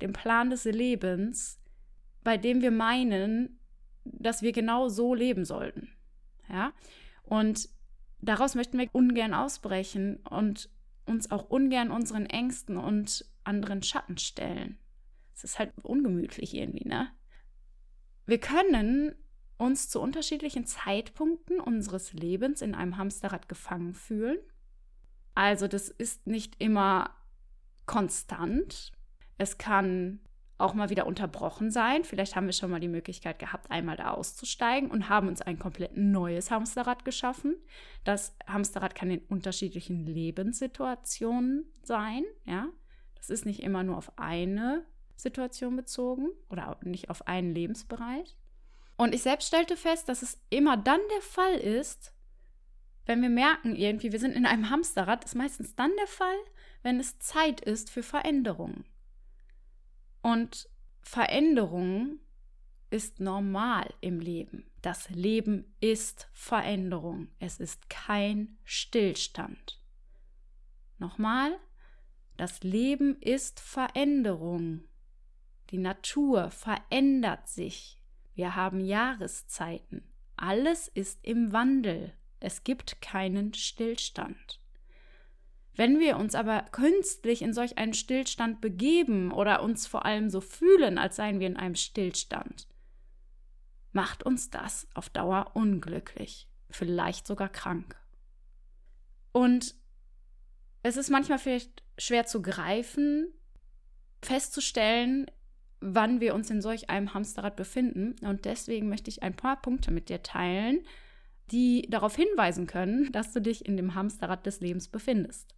dem 0.00 0.12
Plan 0.12 0.50
des 0.50 0.64
Lebens, 0.64 1.60
bei 2.22 2.36
dem 2.36 2.62
wir 2.62 2.70
meinen, 2.70 3.60
dass 4.04 4.42
wir 4.42 4.52
genau 4.52 4.88
so 4.88 5.14
leben 5.14 5.44
sollten. 5.44 5.92
Ja? 6.48 6.72
Und 7.22 7.68
daraus 8.20 8.54
möchten 8.54 8.78
wir 8.78 8.88
ungern 8.92 9.34
ausbrechen 9.34 10.16
und 10.28 10.68
uns 11.06 11.30
auch 11.30 11.50
ungern 11.50 11.90
unseren 11.90 12.26
Ängsten 12.26 12.76
und 12.76 13.24
anderen 13.44 13.82
Schatten 13.82 14.18
stellen. 14.18 14.78
Es 15.34 15.44
ist 15.44 15.58
halt 15.58 15.72
ungemütlich 15.82 16.54
irgendwie, 16.54 16.88
ne? 16.88 17.10
Wir 18.26 18.38
können 18.38 19.14
uns 19.58 19.88
zu 19.88 20.00
unterschiedlichen 20.00 20.66
Zeitpunkten 20.66 21.60
unseres 21.60 22.12
Lebens 22.12 22.62
in 22.62 22.74
einem 22.74 22.96
Hamsterrad 22.96 23.48
gefangen 23.48 23.94
fühlen. 23.94 24.38
Also 25.34 25.68
das 25.68 25.88
ist 25.88 26.26
nicht 26.26 26.56
immer 26.58 27.10
konstant. 27.86 28.92
Es 29.36 29.58
kann 29.58 30.20
auch 30.56 30.74
mal 30.74 30.90
wieder 30.90 31.06
unterbrochen 31.06 31.70
sein. 31.70 32.04
Vielleicht 32.04 32.36
haben 32.36 32.46
wir 32.46 32.52
schon 32.52 32.70
mal 32.70 32.80
die 32.80 32.88
Möglichkeit 32.88 33.38
gehabt, 33.38 33.70
einmal 33.70 33.96
da 33.96 34.12
auszusteigen 34.12 34.90
und 34.90 35.08
haben 35.08 35.28
uns 35.28 35.42
ein 35.42 35.58
komplett 35.58 35.96
neues 35.96 36.50
Hamsterrad 36.50 37.04
geschaffen. 37.04 37.56
Das 38.04 38.36
Hamsterrad 38.46 38.94
kann 38.94 39.10
in 39.10 39.22
unterschiedlichen 39.28 40.06
Lebenssituationen 40.06 41.66
sein. 41.82 42.24
Ja, 42.44 42.68
das 43.16 43.30
ist 43.30 43.46
nicht 43.46 43.62
immer 43.62 43.82
nur 43.82 43.96
auf 43.96 44.16
eine 44.18 44.84
Situation 45.16 45.76
bezogen 45.76 46.28
oder 46.48 46.78
nicht 46.82 47.10
auf 47.10 47.26
einen 47.26 47.54
Lebensbereich. 47.54 48.36
Und 48.96 49.14
ich 49.14 49.22
selbst 49.22 49.48
stellte 49.48 49.76
fest, 49.76 50.08
dass 50.08 50.22
es 50.22 50.40
immer 50.50 50.76
dann 50.76 51.00
der 51.16 51.22
Fall 51.22 51.54
ist, 51.54 52.12
wenn 53.06 53.20
wir 53.22 53.28
merken 53.28 53.74
irgendwie, 53.74 54.12
wir 54.12 54.20
sind 54.20 54.34
in 54.34 54.46
einem 54.46 54.70
Hamsterrad, 54.70 55.24
ist 55.24 55.34
meistens 55.34 55.74
dann 55.74 55.90
der 55.98 56.06
Fall, 56.06 56.36
wenn 56.82 57.00
es 57.00 57.18
Zeit 57.18 57.60
ist 57.60 57.90
für 57.90 58.02
Veränderungen. 58.02 58.84
Und 60.24 60.70
Veränderung 61.02 62.18
ist 62.88 63.20
normal 63.20 63.92
im 64.00 64.20
Leben. 64.20 64.64
Das 64.80 65.10
Leben 65.10 65.76
ist 65.80 66.30
Veränderung. 66.32 67.28
Es 67.40 67.60
ist 67.60 67.90
kein 67.90 68.56
Stillstand. 68.64 69.82
Nochmal, 70.96 71.54
das 72.38 72.62
Leben 72.62 73.20
ist 73.20 73.60
Veränderung. 73.60 74.84
Die 75.68 75.76
Natur 75.76 76.50
verändert 76.50 77.46
sich. 77.46 78.00
Wir 78.34 78.56
haben 78.56 78.80
Jahreszeiten. 78.80 80.10
Alles 80.36 80.88
ist 80.88 81.18
im 81.22 81.52
Wandel. 81.52 82.14
Es 82.40 82.64
gibt 82.64 83.02
keinen 83.02 83.52
Stillstand. 83.52 84.58
Wenn 85.76 85.98
wir 85.98 86.18
uns 86.18 86.34
aber 86.34 86.62
künstlich 86.70 87.42
in 87.42 87.52
solch 87.52 87.78
einen 87.78 87.94
Stillstand 87.94 88.60
begeben 88.60 89.32
oder 89.32 89.62
uns 89.62 89.86
vor 89.86 90.04
allem 90.04 90.30
so 90.30 90.40
fühlen, 90.40 90.98
als 90.98 91.16
seien 91.16 91.40
wir 91.40 91.48
in 91.48 91.56
einem 91.56 91.74
Stillstand, 91.74 92.68
macht 93.92 94.22
uns 94.22 94.50
das 94.50 94.86
auf 94.94 95.08
Dauer 95.08 95.52
unglücklich, 95.54 96.48
vielleicht 96.70 97.26
sogar 97.26 97.48
krank. 97.48 97.96
Und 99.32 99.74
es 100.82 100.96
ist 100.96 101.10
manchmal 101.10 101.38
vielleicht 101.38 101.82
schwer 101.98 102.26
zu 102.26 102.40
greifen, 102.40 103.32
festzustellen, 104.22 105.26
wann 105.80 106.20
wir 106.20 106.34
uns 106.34 106.50
in 106.50 106.62
solch 106.62 106.88
einem 106.88 107.14
Hamsterrad 107.14 107.56
befinden. 107.56 108.14
Und 108.24 108.44
deswegen 108.44 108.88
möchte 108.88 109.10
ich 109.10 109.22
ein 109.22 109.34
paar 109.34 109.60
Punkte 109.60 109.90
mit 109.90 110.08
dir 110.08 110.22
teilen, 110.22 110.86
die 111.50 111.88
darauf 111.90 112.16
hinweisen 112.16 112.66
können, 112.66 113.10
dass 113.12 113.32
du 113.32 113.40
dich 113.40 113.66
in 113.66 113.76
dem 113.76 113.94
Hamsterrad 113.94 114.46
des 114.46 114.60
Lebens 114.60 114.88
befindest. 114.88 115.54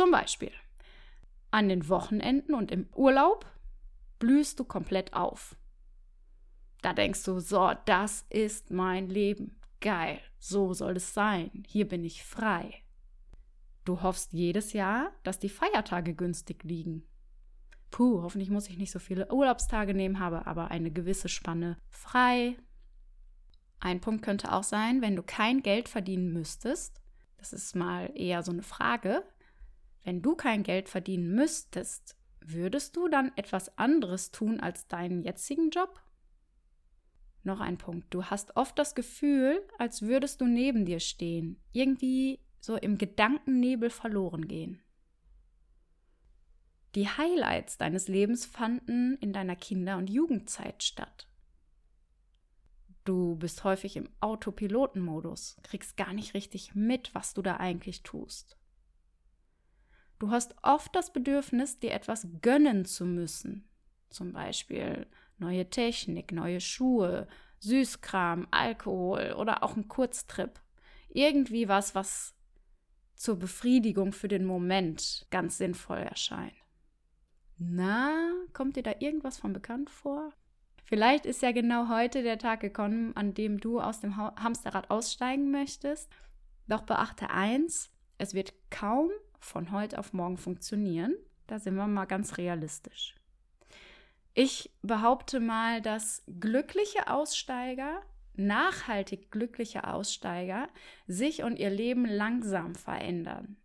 Zum 0.00 0.12
Beispiel 0.12 0.52
an 1.50 1.68
den 1.68 1.90
Wochenenden 1.90 2.54
und 2.54 2.70
im 2.70 2.88
Urlaub 2.94 3.44
blühst 4.18 4.58
du 4.58 4.64
komplett 4.64 5.12
auf. 5.12 5.58
Da 6.80 6.94
denkst 6.94 7.22
du, 7.24 7.38
so, 7.38 7.72
das 7.84 8.24
ist 8.30 8.70
mein 8.70 9.10
Leben. 9.10 9.60
Geil, 9.82 10.18
so 10.38 10.72
soll 10.72 10.96
es 10.96 11.12
sein. 11.12 11.50
Hier 11.66 11.86
bin 11.86 12.02
ich 12.02 12.24
frei. 12.24 12.82
Du 13.84 14.00
hoffst 14.00 14.32
jedes 14.32 14.72
Jahr, 14.72 15.12
dass 15.22 15.38
die 15.38 15.50
Feiertage 15.50 16.14
günstig 16.14 16.64
liegen. 16.64 17.06
Puh, 17.90 18.22
hoffentlich 18.22 18.48
muss 18.48 18.70
ich 18.70 18.78
nicht 18.78 18.92
so 18.92 19.00
viele 19.00 19.30
Urlaubstage 19.30 19.92
nehmen, 19.92 20.18
habe 20.18 20.46
aber 20.46 20.70
eine 20.70 20.90
gewisse 20.90 21.28
Spanne 21.28 21.76
frei. 21.90 22.56
Ein 23.80 24.00
Punkt 24.00 24.24
könnte 24.24 24.50
auch 24.52 24.64
sein, 24.64 25.02
wenn 25.02 25.14
du 25.14 25.22
kein 25.22 25.62
Geld 25.62 25.90
verdienen 25.90 26.32
müsstest. 26.32 27.02
Das 27.36 27.52
ist 27.52 27.76
mal 27.76 28.10
eher 28.14 28.42
so 28.42 28.50
eine 28.50 28.62
Frage. 28.62 29.24
Wenn 30.02 30.22
du 30.22 30.34
kein 30.34 30.62
Geld 30.62 30.88
verdienen 30.88 31.34
müsstest, 31.34 32.16
würdest 32.40 32.96
du 32.96 33.08
dann 33.08 33.32
etwas 33.36 33.76
anderes 33.78 34.30
tun 34.30 34.60
als 34.60 34.86
deinen 34.88 35.22
jetzigen 35.22 35.70
Job? 35.70 36.00
Noch 37.42 37.60
ein 37.60 37.78
Punkt. 37.78 38.12
Du 38.12 38.24
hast 38.24 38.56
oft 38.56 38.78
das 38.78 38.94
Gefühl, 38.94 39.62
als 39.78 40.02
würdest 40.02 40.40
du 40.40 40.46
neben 40.46 40.84
dir 40.84 41.00
stehen, 41.00 41.60
irgendwie 41.72 42.40
so 42.60 42.76
im 42.76 42.98
Gedankennebel 42.98 43.90
verloren 43.90 44.46
gehen. 44.46 44.82
Die 46.94 47.08
Highlights 47.08 47.78
deines 47.78 48.08
Lebens 48.08 48.44
fanden 48.44 49.16
in 49.18 49.32
deiner 49.32 49.56
Kinder- 49.56 49.96
und 49.96 50.10
Jugendzeit 50.10 50.82
statt. 50.82 51.28
Du 53.04 53.36
bist 53.36 53.64
häufig 53.64 53.96
im 53.96 54.08
Autopilotenmodus, 54.20 55.56
kriegst 55.62 55.96
gar 55.96 56.12
nicht 56.12 56.34
richtig 56.34 56.74
mit, 56.74 57.14
was 57.14 57.32
du 57.32 57.42
da 57.42 57.56
eigentlich 57.56 58.02
tust. 58.02 58.59
Du 60.20 60.30
hast 60.30 60.54
oft 60.62 60.94
das 60.94 61.12
Bedürfnis, 61.12 61.78
dir 61.78 61.92
etwas 61.92 62.28
gönnen 62.42 62.84
zu 62.84 63.06
müssen. 63.06 63.66
Zum 64.10 64.32
Beispiel 64.32 65.06
neue 65.38 65.70
Technik, 65.70 66.30
neue 66.30 66.60
Schuhe, 66.60 67.26
Süßkram, 67.60 68.46
Alkohol 68.50 69.34
oder 69.38 69.62
auch 69.62 69.76
ein 69.76 69.88
Kurztrip. 69.88 70.60
Irgendwie 71.08 71.68
was, 71.68 71.94
was 71.94 72.34
zur 73.14 73.38
Befriedigung 73.38 74.12
für 74.12 74.28
den 74.28 74.44
Moment 74.44 75.26
ganz 75.30 75.56
sinnvoll 75.56 75.98
erscheint. 75.98 76.52
Na, 77.56 78.12
kommt 78.52 78.76
dir 78.76 78.82
da 78.82 78.92
irgendwas 78.98 79.38
von 79.38 79.54
bekannt 79.54 79.88
vor? 79.88 80.34
Vielleicht 80.84 81.24
ist 81.24 81.40
ja 81.40 81.52
genau 81.52 81.88
heute 81.88 82.22
der 82.22 82.38
Tag 82.38 82.60
gekommen, 82.60 83.16
an 83.16 83.32
dem 83.32 83.58
du 83.58 83.80
aus 83.80 84.00
dem 84.00 84.18
Hamsterrad 84.18 84.90
aussteigen 84.90 85.50
möchtest. 85.50 86.10
Doch 86.68 86.82
beachte 86.82 87.30
eins, 87.30 87.90
es 88.18 88.34
wird 88.34 88.52
kaum 88.68 89.10
von 89.40 89.72
heute 89.72 89.98
auf 89.98 90.12
morgen 90.12 90.36
funktionieren. 90.36 91.16
Da 91.46 91.58
sind 91.58 91.74
wir 91.74 91.86
mal 91.86 92.04
ganz 92.04 92.38
realistisch. 92.38 93.16
Ich 94.34 94.70
behaupte 94.82 95.40
mal, 95.40 95.82
dass 95.82 96.22
glückliche 96.38 97.08
Aussteiger, 97.08 98.02
nachhaltig 98.34 99.30
glückliche 99.32 99.88
Aussteiger, 99.88 100.68
sich 101.06 101.42
und 101.42 101.58
ihr 101.58 101.70
Leben 101.70 102.04
langsam 102.04 102.74
verändern 102.74 103.56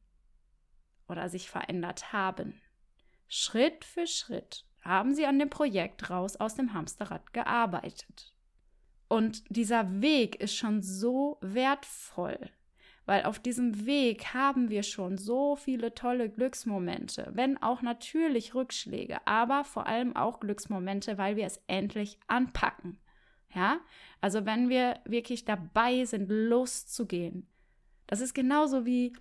oder 1.07 1.29
sich 1.29 1.49
verändert 1.49 2.11
haben. 2.11 2.59
Schritt 3.27 3.85
für 3.85 4.07
Schritt 4.07 4.65
haben 4.81 5.13
sie 5.13 5.25
an 5.25 5.39
dem 5.39 5.49
Projekt 5.49 6.09
raus 6.09 6.35
aus 6.35 6.55
dem 6.55 6.73
Hamsterrad 6.73 7.33
gearbeitet. 7.33 8.33
Und 9.07 9.43
dieser 9.49 10.01
Weg 10.01 10.35
ist 10.35 10.55
schon 10.55 10.81
so 10.81 11.37
wertvoll, 11.41 12.49
weil 13.05 13.23
auf 13.23 13.39
diesem 13.39 13.85
Weg 13.85 14.33
haben 14.33 14.69
wir 14.69 14.83
schon 14.83 15.17
so 15.17 15.55
viele 15.55 15.93
tolle 15.93 16.29
Glücksmomente, 16.29 17.31
wenn 17.33 17.61
auch 17.61 17.81
natürlich 17.81 18.55
Rückschläge, 18.55 19.25
aber 19.25 19.63
vor 19.63 19.87
allem 19.87 20.15
auch 20.15 20.39
Glücksmomente, 20.39 21.17
weil 21.17 21.35
wir 21.35 21.45
es 21.45 21.61
endlich 21.67 22.19
anpacken. 22.27 22.99
Ja, 23.53 23.79
also 24.19 24.45
wenn 24.45 24.67
wir 24.69 24.99
wirklich 25.05 25.45
dabei 25.45 26.03
sind, 26.03 26.29
loszugehen. 26.29 27.47
Das 28.07 28.19
ist 28.19 28.33
genauso 28.33 28.85
wie 28.85 29.13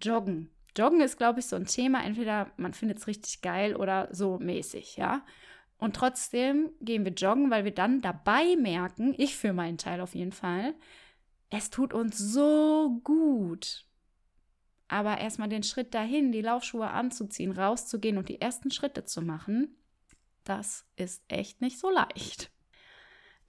Joggen. 0.00 0.50
Joggen 0.76 1.00
ist, 1.00 1.16
glaube 1.16 1.40
ich, 1.40 1.46
so 1.46 1.56
ein 1.56 1.66
Thema. 1.66 2.04
Entweder 2.04 2.52
man 2.56 2.74
findet 2.74 2.98
es 2.98 3.06
richtig 3.06 3.42
geil 3.42 3.74
oder 3.74 4.08
so 4.12 4.38
mäßig, 4.38 4.96
ja. 4.96 5.24
Und 5.78 5.96
trotzdem 5.96 6.70
gehen 6.80 7.04
wir 7.04 7.12
joggen, 7.12 7.50
weil 7.50 7.64
wir 7.64 7.74
dann 7.74 8.02
dabei 8.02 8.54
merken, 8.56 9.14
ich 9.16 9.34
für 9.36 9.52
meinen 9.52 9.78
Teil 9.78 10.00
auf 10.00 10.14
jeden 10.14 10.32
Fall, 10.32 10.74
es 11.50 11.70
tut 11.70 11.92
uns 11.92 12.16
so 12.16 13.00
gut. 13.04 13.84
Aber 14.88 15.18
erstmal 15.18 15.48
den 15.48 15.62
Schritt 15.62 15.94
dahin, 15.94 16.32
die 16.32 16.42
Laufschuhe 16.42 16.88
anzuziehen, 16.88 17.52
rauszugehen 17.52 18.18
und 18.18 18.28
die 18.28 18.40
ersten 18.40 18.70
Schritte 18.70 19.04
zu 19.04 19.22
machen, 19.22 19.76
das 20.44 20.84
ist 20.96 21.22
echt 21.28 21.60
nicht 21.60 21.78
so 21.78 21.90
leicht. 21.90 22.50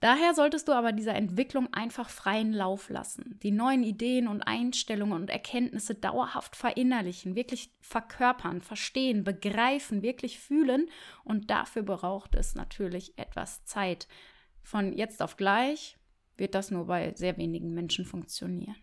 Daher 0.02 0.34
solltest 0.34 0.66
du 0.66 0.72
aber 0.72 0.90
dieser 0.90 1.14
Entwicklung 1.14 1.72
einfach 1.72 2.10
freien 2.10 2.52
Lauf 2.52 2.90
lassen, 2.90 3.38
die 3.40 3.52
neuen 3.52 3.84
Ideen 3.84 4.26
und 4.26 4.42
Einstellungen 4.42 5.14
und 5.14 5.30
Erkenntnisse 5.30 5.94
dauerhaft 5.94 6.56
verinnerlichen, 6.56 7.36
wirklich 7.36 7.72
verkörpern, 7.80 8.60
verstehen, 8.60 9.22
begreifen, 9.22 10.02
wirklich 10.02 10.40
fühlen 10.40 10.90
und 11.22 11.50
dafür 11.50 11.84
braucht 11.84 12.34
es 12.34 12.56
natürlich 12.56 13.16
etwas 13.16 13.64
Zeit. 13.64 14.08
Von 14.64 14.92
jetzt 14.92 15.22
auf 15.22 15.36
gleich 15.36 15.96
wird 16.36 16.54
das 16.54 16.70
nur 16.70 16.86
bei 16.86 17.14
sehr 17.14 17.36
wenigen 17.36 17.74
Menschen 17.74 18.04
funktionieren. 18.04 18.76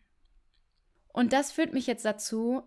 Und 1.08 1.34
das 1.34 1.52
führt 1.52 1.74
mich 1.74 1.88
jetzt 1.88 2.06
dazu, 2.06 2.64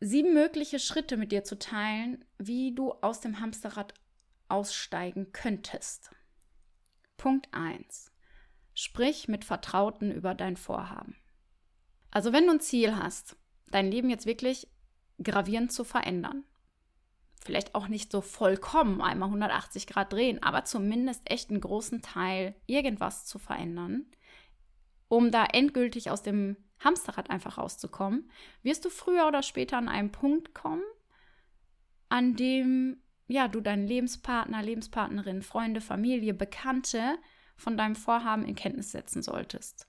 sieben 0.00 0.34
mögliche 0.34 0.78
Schritte 0.78 1.16
mit 1.16 1.32
dir 1.32 1.44
zu 1.44 1.58
teilen, 1.58 2.24
wie 2.38 2.74
du 2.74 2.92
aus 2.92 3.20
dem 3.20 3.40
Hamsterrad 3.40 3.94
aussteigen 4.48 5.32
könntest. 5.32 6.10
Punkt 7.16 7.48
1. 7.52 8.12
Sprich 8.74 9.28
mit 9.28 9.44
Vertrauten 9.44 10.10
über 10.10 10.34
dein 10.34 10.56
Vorhaben. 10.56 11.16
Also 12.10 12.32
wenn 12.32 12.46
du 12.46 12.52
ein 12.52 12.60
Ziel 12.60 12.96
hast, 12.96 13.36
dein 13.68 13.90
Leben 13.90 14.10
jetzt 14.10 14.26
wirklich 14.26 14.68
gravierend 15.22 15.72
zu 15.72 15.84
verändern, 15.84 16.44
vielleicht 17.42 17.74
auch 17.74 17.88
nicht 17.88 18.12
so 18.12 18.20
vollkommen 18.20 19.00
einmal 19.00 19.28
180 19.28 19.86
Grad 19.86 20.12
drehen, 20.12 20.42
aber 20.42 20.64
zumindest 20.64 21.22
echt 21.30 21.50
einen 21.50 21.60
großen 21.60 22.02
Teil 22.02 22.54
irgendwas 22.66 23.26
zu 23.26 23.38
verändern, 23.38 24.06
um 25.08 25.30
da 25.30 25.44
endgültig 25.44 26.10
aus 26.10 26.22
dem 26.22 26.56
Hamsterrad 26.80 27.30
einfach 27.30 27.58
rauszukommen, 27.58 28.30
wirst 28.62 28.84
du 28.84 28.90
früher 28.90 29.26
oder 29.26 29.42
später 29.42 29.76
an 29.76 29.88
einen 29.88 30.12
Punkt 30.12 30.54
kommen, 30.54 30.82
an 32.08 32.34
dem 32.36 33.02
ja, 33.28 33.48
du 33.48 33.60
deinen 33.60 33.86
Lebenspartner, 33.86 34.62
Lebenspartnerin, 34.62 35.42
Freunde, 35.42 35.80
Familie, 35.80 36.34
Bekannte 36.34 37.18
von 37.56 37.76
deinem 37.76 37.94
Vorhaben 37.96 38.44
in 38.44 38.54
Kenntnis 38.54 38.92
setzen 38.92 39.22
solltest. 39.22 39.86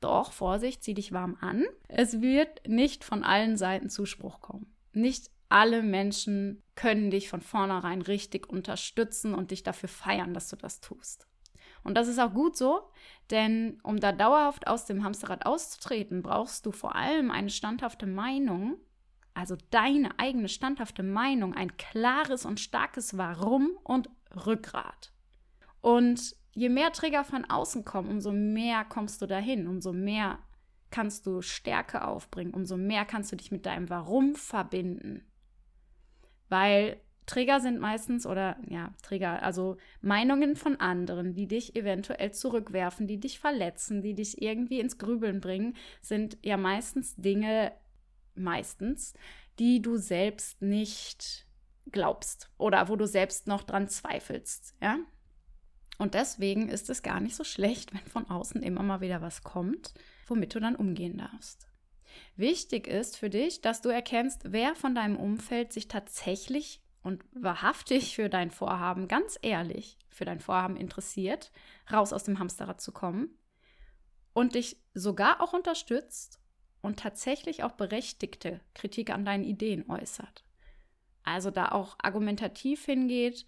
Doch, 0.00 0.32
Vorsicht, 0.32 0.82
zieh 0.82 0.94
dich 0.94 1.12
warm 1.12 1.36
an. 1.40 1.64
Es 1.88 2.20
wird 2.20 2.66
nicht 2.68 3.04
von 3.04 3.22
allen 3.24 3.56
Seiten 3.56 3.88
Zuspruch 3.88 4.40
kommen. 4.40 4.74
Nicht 4.92 5.30
alle 5.48 5.82
Menschen 5.82 6.62
können 6.74 7.10
dich 7.10 7.28
von 7.28 7.40
vornherein 7.40 8.02
richtig 8.02 8.48
unterstützen 8.48 9.34
und 9.34 9.50
dich 9.50 9.62
dafür 9.62 9.88
feiern, 9.88 10.34
dass 10.34 10.48
du 10.48 10.56
das 10.56 10.80
tust. 10.80 11.26
Und 11.84 11.94
das 11.94 12.08
ist 12.08 12.18
auch 12.18 12.34
gut 12.34 12.56
so, 12.56 12.90
denn 13.30 13.78
um 13.82 14.00
da 14.00 14.12
dauerhaft 14.12 14.66
aus 14.66 14.86
dem 14.86 15.04
Hamsterrad 15.04 15.46
auszutreten, 15.46 16.22
brauchst 16.22 16.66
du 16.66 16.72
vor 16.72 16.96
allem 16.96 17.30
eine 17.30 17.50
standhafte 17.50 18.06
Meinung 18.06 18.78
also 19.36 19.56
deine 19.70 20.18
eigene 20.18 20.48
standhafte 20.48 21.02
Meinung, 21.02 21.52
ein 21.52 21.76
klares 21.76 22.46
und 22.46 22.58
starkes 22.58 23.18
Warum 23.18 23.78
und 23.84 24.08
Rückgrat. 24.46 25.12
Und 25.82 26.34
je 26.54 26.70
mehr 26.70 26.90
Trigger 26.90 27.22
von 27.22 27.44
außen 27.44 27.84
kommen, 27.84 28.08
umso 28.08 28.32
mehr 28.32 28.86
kommst 28.86 29.20
du 29.20 29.26
dahin, 29.26 29.68
umso 29.68 29.92
mehr 29.92 30.38
kannst 30.90 31.26
du 31.26 31.42
Stärke 31.42 32.06
aufbringen, 32.08 32.54
umso 32.54 32.78
mehr 32.78 33.04
kannst 33.04 33.30
du 33.30 33.36
dich 33.36 33.52
mit 33.52 33.66
deinem 33.66 33.90
Warum 33.90 34.36
verbinden. 34.36 35.26
Weil 36.48 37.00
Trigger 37.26 37.60
sind 37.60 37.80
meistens 37.80 38.24
oder 38.24 38.56
ja, 38.68 38.94
Trigger, 39.02 39.42
also 39.42 39.76
Meinungen 40.00 40.54
von 40.54 40.76
anderen, 40.76 41.34
die 41.34 41.48
dich 41.48 41.74
eventuell 41.74 42.32
zurückwerfen, 42.32 43.08
die 43.08 43.18
dich 43.18 43.40
verletzen, 43.40 44.00
die 44.00 44.14
dich 44.14 44.40
irgendwie 44.40 44.78
ins 44.80 44.98
Grübeln 44.98 45.40
bringen, 45.40 45.76
sind 46.00 46.38
ja 46.42 46.56
meistens 46.56 47.16
Dinge, 47.16 47.72
meistens, 48.36 49.14
die 49.58 49.82
du 49.82 49.96
selbst 49.96 50.62
nicht 50.62 51.46
glaubst 51.90 52.50
oder 52.58 52.88
wo 52.88 52.96
du 52.96 53.06
selbst 53.06 53.46
noch 53.46 53.64
dran 53.64 53.88
zweifelst, 53.88 54.76
ja? 54.80 54.98
Und 55.98 56.12
deswegen 56.14 56.68
ist 56.68 56.90
es 56.90 57.02
gar 57.02 57.20
nicht 57.20 57.34
so 57.34 57.44
schlecht, 57.44 57.92
wenn 57.94 58.06
von 58.06 58.30
außen 58.30 58.62
immer 58.62 58.82
mal 58.82 59.00
wieder 59.00 59.20
was 59.20 59.42
kommt, 59.42 59.94
womit 60.26 60.54
du 60.54 60.60
dann 60.60 60.76
umgehen 60.76 61.18
darfst. 61.18 61.68
Wichtig 62.36 62.86
ist 62.86 63.16
für 63.16 63.30
dich, 63.30 63.60
dass 63.60 63.80
du 63.80 63.88
erkennst, 63.88 64.52
wer 64.52 64.74
von 64.74 64.94
deinem 64.94 65.16
Umfeld 65.16 65.72
sich 65.72 65.88
tatsächlich 65.88 66.80
und 67.02 67.24
wahrhaftig 67.32 68.16
für 68.16 68.28
dein 68.28 68.50
Vorhaben, 68.50 69.08
ganz 69.08 69.38
ehrlich, 69.42 69.96
für 70.08 70.24
dein 70.24 70.40
Vorhaben 70.40 70.76
interessiert, 70.76 71.52
raus 71.92 72.12
aus 72.12 72.24
dem 72.24 72.38
Hamsterrad 72.38 72.80
zu 72.80 72.92
kommen 72.92 73.30
und 74.32 74.54
dich 74.54 74.76
sogar 74.92 75.40
auch 75.40 75.52
unterstützt 75.52 76.40
und 76.82 76.98
tatsächlich 76.98 77.62
auch 77.62 77.72
berechtigte 77.72 78.60
Kritik 78.74 79.10
an 79.10 79.24
deinen 79.24 79.44
Ideen 79.44 79.88
äußert. 79.88 80.44
Also 81.22 81.50
da 81.50 81.72
auch 81.72 81.96
argumentativ 81.98 82.84
hingeht, 82.84 83.46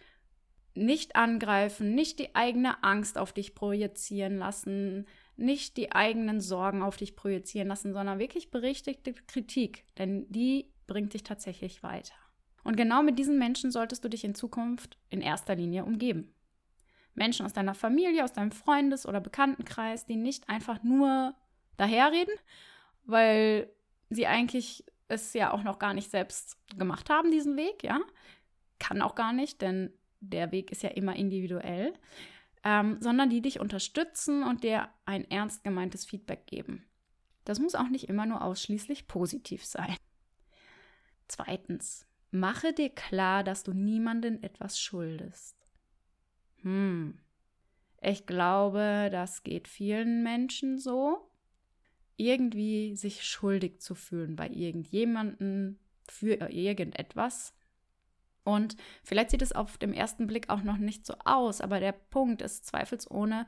nicht 0.75 1.17
angreifen, 1.17 1.95
nicht 1.95 2.19
die 2.19 2.35
eigene 2.35 2.83
Angst 2.83 3.19
auf 3.19 3.33
dich 3.33 3.55
projizieren 3.55 4.39
lassen, 4.39 5.07
nicht 5.39 5.77
die 5.77 5.93
eigenen 5.93 6.41
Sorgen 6.41 6.83
auf 6.83 6.97
dich 6.97 7.17
projizieren 7.17 7.69
lassen, 7.69 7.93
sondern 7.93 8.19
wirklich 8.19 8.51
berechtigte 8.51 9.13
Kritik, 9.13 9.85
denn 9.97 10.27
die 10.31 10.73
bringt 10.87 11.15
dich 11.15 11.23
tatsächlich 11.23 11.83
weiter. 11.83 12.15
Und 12.65 12.77
genau 12.77 13.03
mit 13.03 13.19
diesen 13.19 13.39
Menschen 13.39 13.71
solltest 13.71 14.05
du 14.05 14.09
dich 14.09 14.25
in 14.25 14.35
Zukunft 14.35 14.99
in 15.09 15.21
erster 15.21 15.55
Linie 15.55 15.85
umgeben. 15.85 16.35
Menschen 17.15 17.47
aus 17.47 17.53
deiner 17.53 17.75
Familie, 17.75 18.25
aus 18.25 18.33
deinem 18.33 18.53
Freundes- 18.53 19.07
oder 19.07 19.21
Bekanntenkreis, 19.21 20.07
die 20.07 20.17
nicht 20.17 20.49
einfach 20.49 20.83
nur 20.83 21.35
daherreden, 21.77 22.35
weil 23.05 23.71
sie 24.11 24.27
eigentlich 24.27 24.85
es 25.09 25.33
ja 25.33 25.53
auch 25.53 25.63
noch 25.63 25.79
gar 25.79 25.95
nicht 25.95 26.11
selbst 26.11 26.59
gemacht 26.77 27.11
haben, 27.11 27.31
diesen 27.31 27.57
Weg, 27.57 27.83
ja. 27.83 28.01
Kann 28.79 29.03
auch 29.03 29.15
gar 29.15 29.33
nicht, 29.33 29.63
denn 29.63 29.93
der 30.21 30.53
Weg 30.53 30.71
ist 30.71 30.83
ja 30.83 30.91
immer 30.91 31.17
individuell, 31.17 31.95
ähm, 32.65 32.99
sondern 33.01 33.31
die 33.31 33.43
dich 33.43 33.61
unterstützen 33.61 34.43
und 34.43 34.65
dir 34.65 34.89
ein 35.05 35.31
ernst 35.31 35.65
gemeintes 35.65 36.05
Feedback 36.05 36.47
geben. 36.47 36.87
Das 37.45 37.61
muss 37.61 37.75
auch 37.75 37.89
nicht 37.89 38.09
immer 38.09 38.27
nur 38.27 38.43
ausschließlich 38.43 39.09
positiv 39.09 39.65
sein. 39.65 39.97
Zweitens, 41.29 42.07
mache 42.31 42.73
dir 42.73 42.91
klar, 42.91 43.45
dass 43.45 43.63
du 43.63 43.73
niemandem 43.73 44.43
etwas 44.43 44.81
schuldest. 44.81 45.57
Hm, 46.63 47.19
ich 48.01 48.27
glaube, 48.27 49.09
das 49.11 49.43
geht 49.43 49.69
vielen 49.69 50.23
Menschen 50.23 50.79
so 50.79 51.31
irgendwie 52.17 52.97
sich 52.97 53.25
schuldig 53.25 53.81
zu 53.81 53.95
fühlen 53.95 54.37
bei 54.37 54.49
irgendjemanden 54.49 55.79
für 56.09 56.35
irgendetwas. 56.51 57.55
Und 58.49 58.77
vielleicht 59.05 59.29
sieht 59.29 59.43
es 59.43 59.53
auf 59.53 59.77
dem 59.77 59.93
ersten 59.93 60.27
Blick 60.27 60.49
auch 60.49 60.63
noch 60.63 60.79
nicht 60.79 61.05
so 61.05 61.13
aus, 61.27 61.61
aber 61.61 61.81
der 61.81 61.93
Punkt 61.93 62.41
ist 62.41 62.65
zweifelsohne 62.65 63.47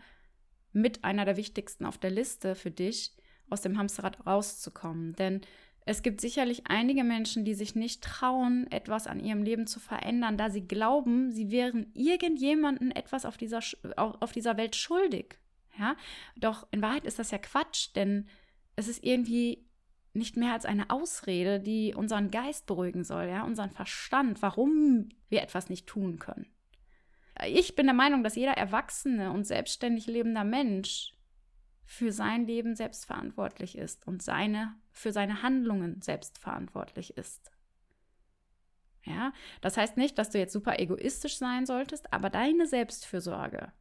mit 0.74 1.04
einer 1.04 1.24
der 1.24 1.38
wichtigsten 1.38 1.86
auf 1.86 1.96
der 1.96 2.10
Liste 2.10 2.54
für 2.54 2.70
dich, 2.70 3.16
aus 3.48 3.62
dem 3.62 3.78
Hamsterrad 3.78 4.26
rauszukommen. 4.26 5.14
Denn 5.14 5.40
es 5.86 6.02
gibt 6.02 6.20
sicherlich 6.20 6.66
einige 6.66 7.02
Menschen, 7.02 7.46
die 7.46 7.54
sich 7.54 7.74
nicht 7.74 8.04
trauen, 8.04 8.70
etwas 8.70 9.06
an 9.06 9.20
ihrem 9.20 9.42
Leben 9.42 9.66
zu 9.66 9.80
verändern, 9.80 10.36
da 10.36 10.50
sie 10.50 10.68
glauben, 10.68 11.32
sie 11.32 11.50
wären 11.50 11.90
irgendjemanden 11.94 12.90
etwas 12.90 13.24
auf 13.24 13.38
dieser, 13.38 13.60
auf 13.96 14.32
dieser 14.32 14.58
Welt 14.58 14.76
schuldig. 14.76 15.38
Ja? 15.78 15.96
Doch 16.36 16.66
in 16.72 16.82
Wahrheit 16.82 17.06
ist 17.06 17.18
das 17.18 17.30
ja 17.30 17.38
Quatsch, 17.38 17.88
denn 17.96 18.28
es 18.76 18.86
ist 18.86 19.02
irgendwie 19.02 19.64
nicht 20.20 20.36
mehr 20.36 20.52
als 20.52 20.64
eine 20.64 20.90
Ausrede, 20.90 21.58
die 21.58 21.94
unseren 21.94 22.30
Geist 22.30 22.66
beruhigen 22.66 23.02
soll, 23.02 23.24
ja, 23.24 23.42
unseren 23.42 23.70
Verstand, 23.70 24.42
warum 24.42 25.08
wir 25.28 25.42
etwas 25.42 25.68
nicht 25.68 25.88
tun 25.88 26.20
können. 26.20 26.46
Ich 27.46 27.74
bin 27.74 27.86
der 27.86 27.94
Meinung, 27.94 28.22
dass 28.22 28.36
jeder 28.36 28.52
erwachsene 28.52 29.32
und 29.32 29.44
selbstständig 29.44 30.06
lebender 30.06 30.44
Mensch 30.44 31.16
für 31.84 32.12
sein 32.12 32.46
Leben 32.46 32.76
selbst 32.76 33.06
verantwortlich 33.06 33.76
ist 33.76 34.06
und 34.06 34.22
seine, 34.22 34.76
für 34.92 35.10
seine 35.10 35.42
Handlungen 35.42 36.02
selbst 36.02 36.38
verantwortlich 36.38 37.16
ist. 37.16 37.50
Ja, 39.02 39.32
das 39.62 39.76
heißt 39.76 39.96
nicht, 39.96 40.18
dass 40.18 40.30
du 40.30 40.38
jetzt 40.38 40.52
super 40.52 40.78
egoistisch 40.78 41.38
sein 41.38 41.64
solltest, 41.66 42.12
aber 42.12 42.28
deine 42.28 42.66
Selbstfürsorge 42.66 43.72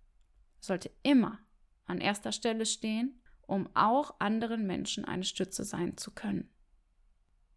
sollte 0.60 0.90
immer 1.04 1.40
an 1.86 2.00
erster 2.00 2.32
Stelle 2.32 2.66
stehen 2.66 3.22
um 3.50 3.68
auch 3.74 4.20
anderen 4.20 4.66
Menschen 4.66 5.06
eine 5.06 5.24
Stütze 5.24 5.64
sein 5.64 5.98
zu 5.98 6.12
können. 6.12 6.50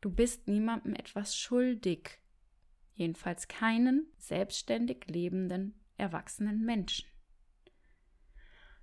Du 0.01 0.11
bist 0.11 0.49
niemandem 0.49 0.95
etwas 0.95 1.37
schuldig, 1.37 2.19
jedenfalls 2.95 3.47
keinen 3.47 4.07
selbstständig 4.19 5.07
lebenden, 5.07 5.81
erwachsenen 5.97 6.65
Menschen. 6.65 7.07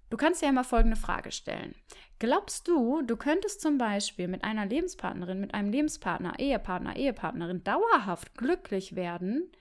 Du 0.10 0.18
kannst 0.18 0.42
dir 0.42 0.48
ja 0.48 0.52
mal 0.52 0.64
folgende 0.64 0.96
Frage 0.96 1.32
stellen. 1.32 1.76
Glaubst 2.18 2.68
du, 2.68 3.02
du 3.04 3.16
könntest 3.16 3.62
zum 3.62 3.78
Beispiel 3.78 4.28
mit 4.28 4.44
einer 4.44 4.66
Lebenspartnerin, 4.66 5.40
mit 5.40 5.54
einem 5.54 5.72
Lebenspartner, 5.72 6.40
Ehepartner, 6.40 6.96
Ehepartnerin 6.96 7.64
dauerhaft 7.64 8.36
glücklich 8.36 8.96
werden, 8.96 9.52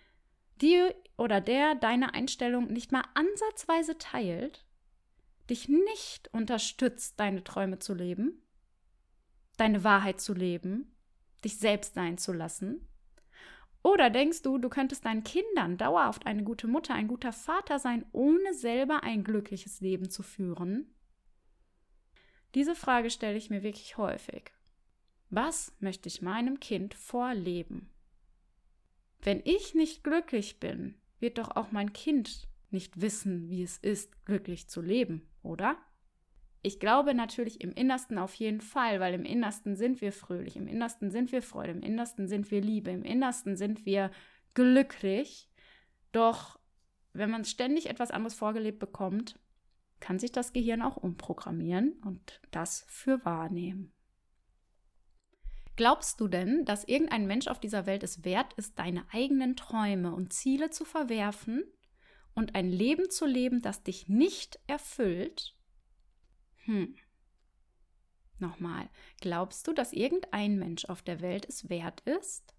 die 0.62 0.90
oder 1.16 1.40
der 1.40 1.74
deine 1.74 2.14
Einstellung 2.14 2.68
nicht 2.72 2.92
mal 2.92 3.04
ansatzweise 3.14 3.98
teilt, 3.98 4.64
dich 5.50 5.68
nicht 5.68 6.32
unterstützt, 6.32 7.18
deine 7.18 7.44
Träume 7.44 7.78
zu 7.78 7.94
leben, 7.94 8.42
deine 9.56 9.84
Wahrheit 9.84 10.20
zu 10.20 10.34
leben, 10.34 10.94
dich 11.44 11.58
selbst 11.58 11.94
sein 11.94 12.18
zu 12.18 12.32
lassen? 12.32 12.86
Oder 13.82 14.10
denkst 14.10 14.42
du, 14.42 14.58
du 14.58 14.68
könntest 14.68 15.04
deinen 15.04 15.24
Kindern 15.24 15.78
dauerhaft 15.78 16.26
eine 16.26 16.42
gute 16.42 16.66
Mutter, 16.66 16.94
ein 16.94 17.08
guter 17.08 17.32
Vater 17.32 17.78
sein, 17.78 18.04
ohne 18.12 18.52
selber 18.52 19.02
ein 19.02 19.24
glückliches 19.24 19.80
Leben 19.80 20.10
zu 20.10 20.22
führen? 20.22 20.94
Diese 22.54 22.74
Frage 22.74 23.10
stelle 23.10 23.36
ich 23.36 23.50
mir 23.50 23.62
wirklich 23.62 23.96
häufig. 23.96 24.52
Was 25.30 25.74
möchte 25.80 26.08
ich 26.08 26.22
meinem 26.22 26.58
Kind 26.58 26.94
vorleben? 26.94 27.90
Wenn 29.20 29.42
ich 29.44 29.74
nicht 29.74 30.02
glücklich 30.02 30.58
bin, 30.58 30.94
wird 31.20 31.38
doch 31.38 31.54
auch 31.56 31.70
mein 31.70 31.92
Kind 31.92 32.48
nicht 32.72 33.00
wissen, 33.00 33.48
wie 33.48 33.62
es 33.62 33.78
ist, 33.78 34.24
glücklich 34.24 34.68
zu 34.68 34.80
leben, 34.80 35.28
oder? 35.42 35.76
Ich 36.62 36.80
glaube 36.80 37.14
natürlich 37.14 37.60
im 37.60 37.72
Innersten 37.72 38.18
auf 38.18 38.34
jeden 38.34 38.60
Fall, 38.60 39.00
weil 39.00 39.14
im 39.14 39.24
Innersten 39.24 39.76
sind 39.76 40.00
wir 40.00 40.12
fröhlich, 40.12 40.56
im 40.56 40.66
Innersten 40.66 41.10
sind 41.10 41.30
wir 41.30 41.42
Freude, 41.42 41.72
im 41.72 41.82
Innersten 41.82 42.26
sind 42.26 42.50
wir 42.50 42.60
Liebe, 42.60 42.90
im 42.90 43.04
Innersten 43.04 43.56
sind 43.56 43.86
wir 43.86 44.10
glücklich. 44.54 45.48
Doch 46.10 46.58
wenn 47.12 47.30
man 47.30 47.44
ständig 47.44 47.88
etwas 47.88 48.10
anderes 48.10 48.34
vorgelebt 48.34 48.80
bekommt, 48.80 49.38
kann 50.00 50.18
sich 50.18 50.32
das 50.32 50.52
Gehirn 50.52 50.82
auch 50.82 50.96
umprogrammieren 50.96 51.92
und 52.04 52.40
das 52.50 52.84
für 52.88 53.24
wahrnehmen. 53.24 53.92
Glaubst 55.76 56.20
du 56.20 56.26
denn, 56.26 56.64
dass 56.64 56.82
irgendein 56.84 57.28
Mensch 57.28 57.46
auf 57.46 57.60
dieser 57.60 57.86
Welt 57.86 58.02
es 58.02 58.24
wert 58.24 58.52
ist, 58.54 58.80
deine 58.80 59.04
eigenen 59.12 59.54
Träume 59.54 60.12
und 60.12 60.32
Ziele 60.32 60.70
zu 60.70 60.84
verwerfen 60.84 61.62
und 62.38 62.54
ein 62.54 62.70
Leben 62.70 63.10
zu 63.10 63.26
leben, 63.26 63.62
das 63.62 63.82
dich 63.82 64.08
nicht 64.08 64.60
erfüllt? 64.66 65.56
Hm. 66.64 66.96
Nochmal, 68.38 68.88
glaubst 69.20 69.66
du, 69.66 69.72
dass 69.72 69.92
irgendein 69.92 70.58
Mensch 70.58 70.84
auf 70.84 71.02
der 71.02 71.20
Welt 71.20 71.46
es 71.48 71.68
wert 71.68 72.00
ist, 72.02 72.54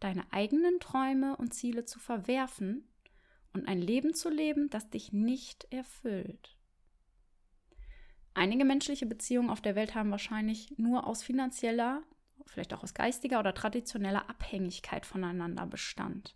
deine 0.00 0.30
eigenen 0.32 0.78
Träume 0.78 1.36
und 1.38 1.54
Ziele 1.54 1.86
zu 1.86 1.98
verwerfen 1.98 2.86
und 3.54 3.66
ein 3.66 3.80
Leben 3.80 4.12
zu 4.12 4.28
leben, 4.28 4.68
das 4.68 4.90
dich 4.90 5.12
nicht 5.12 5.66
erfüllt? 5.70 6.58
Einige 8.34 8.64
menschliche 8.66 9.06
Beziehungen 9.06 9.50
auf 9.50 9.62
der 9.62 9.74
Welt 9.74 9.94
haben 9.94 10.10
wahrscheinlich 10.10 10.74
nur 10.76 11.06
aus 11.06 11.22
finanzieller 11.22 12.02
vielleicht 12.46 12.74
auch 12.74 12.82
aus 12.82 12.94
geistiger 12.94 13.40
oder 13.40 13.54
traditioneller 13.54 14.28
Abhängigkeit 14.28 15.06
voneinander 15.06 15.66
bestand. 15.66 16.34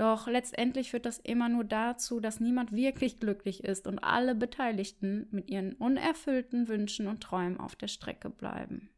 Doch 0.00 0.28
letztendlich 0.28 0.92
führt 0.92 1.04
das 1.04 1.18
immer 1.18 1.50
nur 1.50 1.62
dazu, 1.62 2.20
dass 2.20 2.40
niemand 2.40 2.72
wirklich 2.72 3.20
glücklich 3.20 3.64
ist 3.64 3.86
und 3.86 3.98
alle 3.98 4.34
Beteiligten 4.34 5.26
mit 5.30 5.50
ihren 5.50 5.74
unerfüllten 5.74 6.68
Wünschen 6.68 7.06
und 7.06 7.22
Träumen 7.22 7.60
auf 7.60 7.76
der 7.76 7.88
Strecke 7.88 8.30
bleiben. 8.30 8.88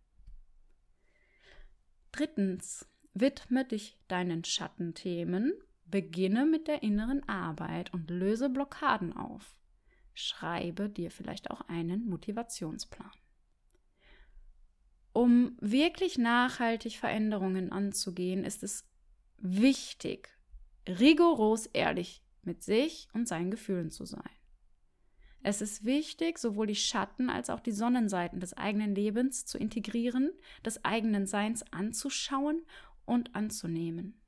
Drittens, 2.13 2.89
widme 3.15 3.65
dich 3.65 3.99
deinen 4.07 4.45
Schattenthemen, 4.45 5.53
beginne 5.87 6.47
mit 6.47 6.69
der 6.69 6.85
inneren 6.85 7.29
Arbeit 7.29 7.93
und 7.93 8.09
löse 8.09 8.49
Blockaden 8.49 9.13
auf. 9.13 9.57
Schreibe 10.15 10.89
dir 10.89 11.11
vielleicht 11.11 11.51
auch 11.51 11.63
einen 11.63 12.07
Motivationsplan. 12.07 13.11
Um 15.13 15.57
wirklich 15.61 16.17
nachhaltig 16.17 16.97
Veränderungen 16.97 17.73
anzugehen, 17.73 18.45
ist 18.45 18.63
es 18.63 18.89
wichtig, 19.39 20.33
rigoros 20.87 21.67
ehrlich 21.67 22.23
mit 22.43 22.63
sich 22.63 23.09
und 23.13 23.29
seinen 23.29 23.51
Gefühlen 23.51 23.91
zu 23.91 24.05
sein. 24.05 24.31
Es 25.45 25.61
ist 25.61 25.85
wichtig, 25.85 26.39
sowohl 26.39 26.69
die 26.69 26.77
Schatten 26.77 27.29
als 27.29 27.51
auch 27.51 27.61
die 27.61 27.73
Sonnenseiten 27.73 28.39
des 28.39 28.57
eigenen 28.57 28.95
Lebens 28.95 29.45
zu 29.45 29.59
integrieren, 29.59 30.31
des 30.65 30.85
eigenen 30.85 31.27
Seins 31.27 31.65
anzuschauen 31.73 32.65
und 33.05 33.35
anzunehmen. 33.35 34.21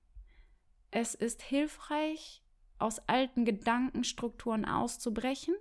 Es 0.91 1.15
ist 1.15 1.43
hilfreich, 1.43 2.43
aus 2.79 2.99
alten 3.09 3.45
Gedankenstrukturen 3.45 4.65
auszubrechen 4.65 5.55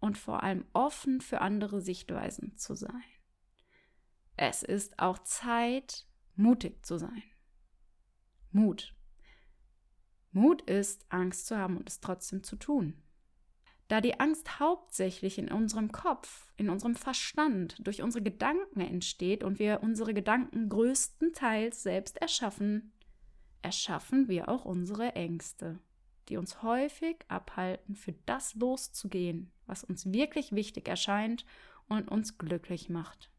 und 0.00 0.18
vor 0.18 0.42
allem 0.42 0.64
offen 0.72 1.20
für 1.20 1.40
andere 1.40 1.80
Sichtweisen 1.80 2.56
zu 2.56 2.74
sein. 2.74 3.04
Es 4.36 4.62
ist 4.62 4.98
auch 4.98 5.18
Zeit, 5.20 6.06
mutig 6.36 6.84
zu 6.84 6.98
sein. 6.98 7.22
Mut. 8.50 8.94
Mut 10.32 10.62
ist, 10.62 11.04
Angst 11.08 11.46
zu 11.46 11.56
haben 11.56 11.76
und 11.76 11.88
es 11.88 12.00
trotzdem 12.00 12.42
zu 12.42 12.56
tun. 12.56 12.94
Da 13.88 14.02
die 14.02 14.20
Angst 14.20 14.60
hauptsächlich 14.60 15.38
in 15.38 15.50
unserem 15.50 15.90
Kopf, 15.92 16.52
in 16.56 16.68
unserem 16.68 16.94
Verstand, 16.94 17.76
durch 17.86 18.02
unsere 18.02 18.22
Gedanken 18.22 18.80
entsteht 18.80 19.42
und 19.42 19.58
wir 19.58 19.80
unsere 19.82 20.12
Gedanken 20.12 20.68
größtenteils 20.68 21.82
selbst 21.82 22.18
erschaffen, 22.18 22.92
erschaffen 23.62 24.28
wir 24.28 24.50
auch 24.50 24.66
unsere 24.66 25.14
Ängste, 25.14 25.78
die 26.28 26.36
uns 26.36 26.62
häufig 26.62 27.24
abhalten, 27.28 27.96
für 27.96 28.12
das 28.26 28.54
loszugehen, 28.54 29.50
was 29.66 29.84
uns 29.84 30.12
wirklich 30.12 30.52
wichtig 30.52 30.86
erscheint 30.86 31.46
und 31.88 32.08
uns 32.08 32.36
glücklich 32.36 32.90
macht. 32.90 33.30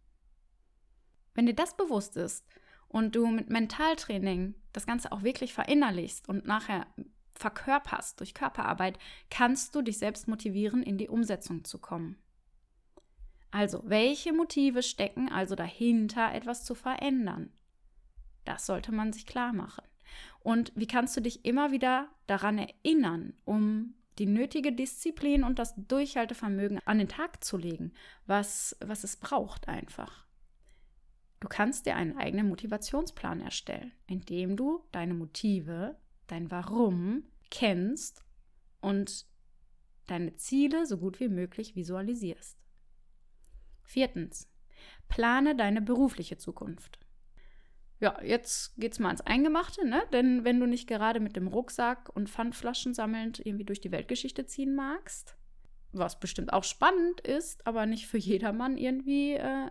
Wenn 1.36 1.46
dir 1.46 1.56
das 1.56 1.78
bewusst 1.78 2.18
ist 2.18 2.44
und 2.88 3.16
du 3.16 3.28
mit 3.28 3.50
Mentaltraining 3.50 4.56
das 4.74 4.86
Ganze 4.86 5.12
auch 5.12 5.24
wirklich 5.24 5.54
verinnerlichst 5.54 6.28
und 6.30 6.46
nachher 6.46 6.88
verkörperst 7.34 8.20
durch 8.20 8.34
Körperarbeit, 8.34 9.00
kannst 9.30 9.74
du 9.74 9.82
dich 9.82 9.98
selbst 9.98 10.28
motivieren, 10.28 10.84
in 10.84 10.98
die 10.98 11.08
Umsetzung 11.08 11.64
zu 11.64 11.80
kommen. 11.80 12.18
Also, 13.52 13.82
welche 13.86 14.34
Motive 14.34 14.84
stecken 14.84 15.30
also 15.32 15.56
dahinter, 15.56 16.34
etwas 16.34 16.66
zu 16.66 16.76
verändern? 16.76 17.52
Das 18.46 18.66
sollte 18.66 18.92
man 18.92 19.14
sich 19.14 19.26
klar 19.26 19.54
machen. 19.54 19.84
Und 20.42 20.72
wie 20.76 20.88
kannst 20.88 21.16
du 21.18 21.22
dich 21.22 21.46
immer 21.46 21.72
wieder 21.72 22.10
daran 22.28 22.58
erinnern, 22.58 23.34
um 23.46 23.96
die 24.20 24.26
nötige 24.26 24.74
Disziplin 24.74 25.44
und 25.44 25.60
das 25.60 25.74
Durchhaltevermögen 25.78 26.80
an 26.86 27.00
den 27.00 27.08
Tag 27.08 27.44
zu 27.44 27.58
legen, 27.58 27.94
was, 28.28 28.76
was 28.82 29.04
es 29.04 29.16
braucht 29.16 29.68
einfach. 29.68 30.26
Du 31.40 31.48
kannst 31.48 31.86
dir 31.86 31.96
einen 31.96 32.18
eigenen 32.18 32.50
Motivationsplan 32.50 33.42
erstellen, 33.42 33.92
indem 34.08 34.58
du 34.58 34.84
deine 34.92 35.14
Motive, 35.14 35.98
dein 36.28 36.52
Warum 36.52 37.24
kennst 37.50 38.24
und 38.82 39.26
deine 40.08 40.36
Ziele 40.36 40.86
so 40.86 40.98
gut 40.98 41.20
wie 41.20 41.30
möglich 41.30 41.76
visualisierst. 41.76 42.58
Viertens, 43.84 44.50
plane 45.08 45.56
deine 45.56 45.82
berufliche 45.82 46.38
Zukunft. 46.38 47.00
Ja, 48.00 48.22
jetzt 48.24 48.76
geht's 48.78 49.00
mal 49.00 49.10
ans 49.10 49.22
Eingemachte, 49.22 49.86
ne? 49.86 50.02
Denn 50.14 50.46
wenn 50.46 50.60
du 50.60 50.66
nicht 50.66 50.88
gerade 50.88 51.20
mit 51.20 51.36
dem 51.36 51.48
Rucksack 51.48 52.10
und 52.16 52.30
Pfandflaschen 52.30 52.94
sammelnd 52.94 53.46
irgendwie 53.46 53.66
durch 53.66 53.82
die 53.82 53.92
Weltgeschichte 53.92 54.46
ziehen 54.46 54.74
magst, 54.74 55.36
was 55.92 56.20
bestimmt 56.20 56.54
auch 56.54 56.64
spannend 56.64 57.20
ist, 57.22 57.66
aber 57.68 57.86
nicht 57.86 58.08
für 58.08 58.18
jedermann 58.18 58.78
irgendwie 58.78 59.34
äh, 59.34 59.70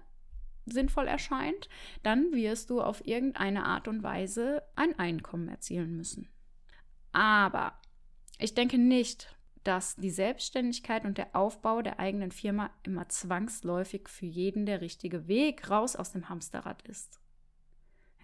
sinnvoll 0.71 1.07
erscheint, 1.07 1.69
dann 2.03 2.33
wirst 2.33 2.71
du 2.71 2.81
auf 2.81 3.07
irgendeine 3.07 3.65
Art 3.65 3.89
und 3.89 4.03
Weise 4.03 4.63
ein 4.77 4.99
Einkommen 4.99 5.49
erzielen 5.49 5.97
müssen. 5.97 6.29
Aber 7.13 7.81
ich 8.39 8.55
denke 8.55 8.79
nicht, 8.79 9.35
dass 9.65 9.97
die 9.97 10.11
Selbstständigkeit 10.11 11.05
und 11.05 11.19
der 11.19 11.35
Aufbau 11.35 11.83
der 11.83 12.01
eigenen 12.01 12.31
Firma 12.31 12.71
immer 12.85 13.09
zwangsläufig 13.09 14.09
für 14.09 14.27
jeden 14.27 14.67
der 14.67 14.81
richtige 14.81 15.29
Weg 15.29 15.69
raus 15.69 15.97
aus 15.97 16.13
dem 16.13 16.29
Hamsterrad 16.29 16.83
ist. 16.89 17.21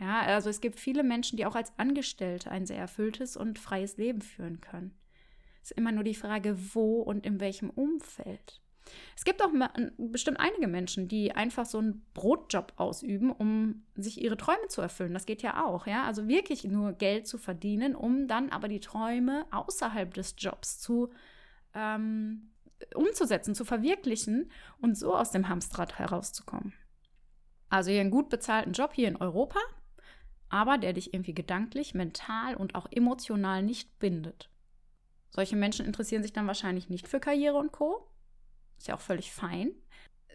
Ja, 0.01 0.23
also 0.23 0.51
es 0.51 0.61
gibt 0.61 0.81
viele 0.81 1.03
Menschen, 1.03 1.37
die 1.37 1.47
auch 1.47 1.55
als 1.55 1.73
Angestellte 1.79 2.51
ein 2.51 2.67
sehr 2.67 2.79
erfülltes 2.79 3.37
und 3.37 3.59
freies 3.59 3.97
Leben 3.97 4.23
führen 4.23 4.61
können. 4.61 4.95
Es 5.63 5.71
ist 5.71 5.79
immer 5.79 5.93
nur 5.93 6.05
die 6.05 6.15
Frage, 6.15 6.57
wo 6.75 7.01
und 7.01 7.25
in 7.25 7.41
welchem 7.41 7.71
Umfeld. 7.71 8.61
Es 9.17 9.25
gibt 9.25 9.43
auch 9.43 9.51
bestimmt 9.97 10.39
einige 10.41 10.67
Menschen, 10.67 11.09
die 11.09 11.33
einfach 11.33 11.67
so 11.67 11.79
einen 11.79 12.05
Brotjob 12.15 12.75
ausüben, 12.77 13.31
um 13.31 13.85
sich 13.95 14.23
ihre 14.23 14.37
Träume 14.37 14.69
zu 14.69 14.83
erfüllen. 14.83 15.15
Das 15.15 15.27
geht 15.27 15.43
ja 15.43 15.65
auch, 15.65 15.87
ja. 15.87 16.05
Also 16.05 16.29
wirklich 16.29 16.65
nur 16.65 16.93
Geld 16.93 17.27
zu 17.27 17.39
verdienen, 17.39 17.95
um 17.95 18.29
dann 18.29 18.51
aber 18.51 18.69
die 18.69 18.81
Träume 18.81 19.47
außerhalb 19.51 20.13
des 20.13 20.35
Jobs 20.39 20.81
zu 20.81 21.11
ähm, 21.75 22.51
umzusetzen, 22.95 23.55
zu 23.55 23.65
verwirklichen 23.65 24.51
und 24.81 24.99
so 24.99 25.17
aus 25.17 25.31
dem 25.31 25.49
Hamsterrad 25.49 25.99
herauszukommen. 25.99 26.75
Also 27.69 27.91
hier 27.91 28.01
einen 28.01 28.11
gut 28.11 28.29
bezahlten 28.29 28.73
Job 28.73 28.93
hier 28.93 29.09
in 29.09 29.17
Europa, 29.17 29.59
aber 30.49 30.79
der 30.79 30.93
dich 30.93 31.15
irgendwie 31.15 31.35
gedanklich, 31.35 31.95
mental 31.95 32.55
und 32.55 32.75
auch 32.75 32.87
emotional 32.91 33.63
nicht 33.63 33.99
bindet. 33.99 34.51
Solche 35.31 35.57
Menschen 35.57 35.87
interessieren 35.87 36.23
sich 36.23 36.33
dann 36.33 36.47
wahrscheinlich 36.47 36.89
nicht 36.89 37.09
für 37.09 37.19
Karriere 37.19 37.57
und 37.57 37.73
Co. 37.73 38.09
Ist 38.79 38.89
ja 38.89 38.95
auch 38.95 39.01
völlig 39.01 39.33
fein. 39.33 39.73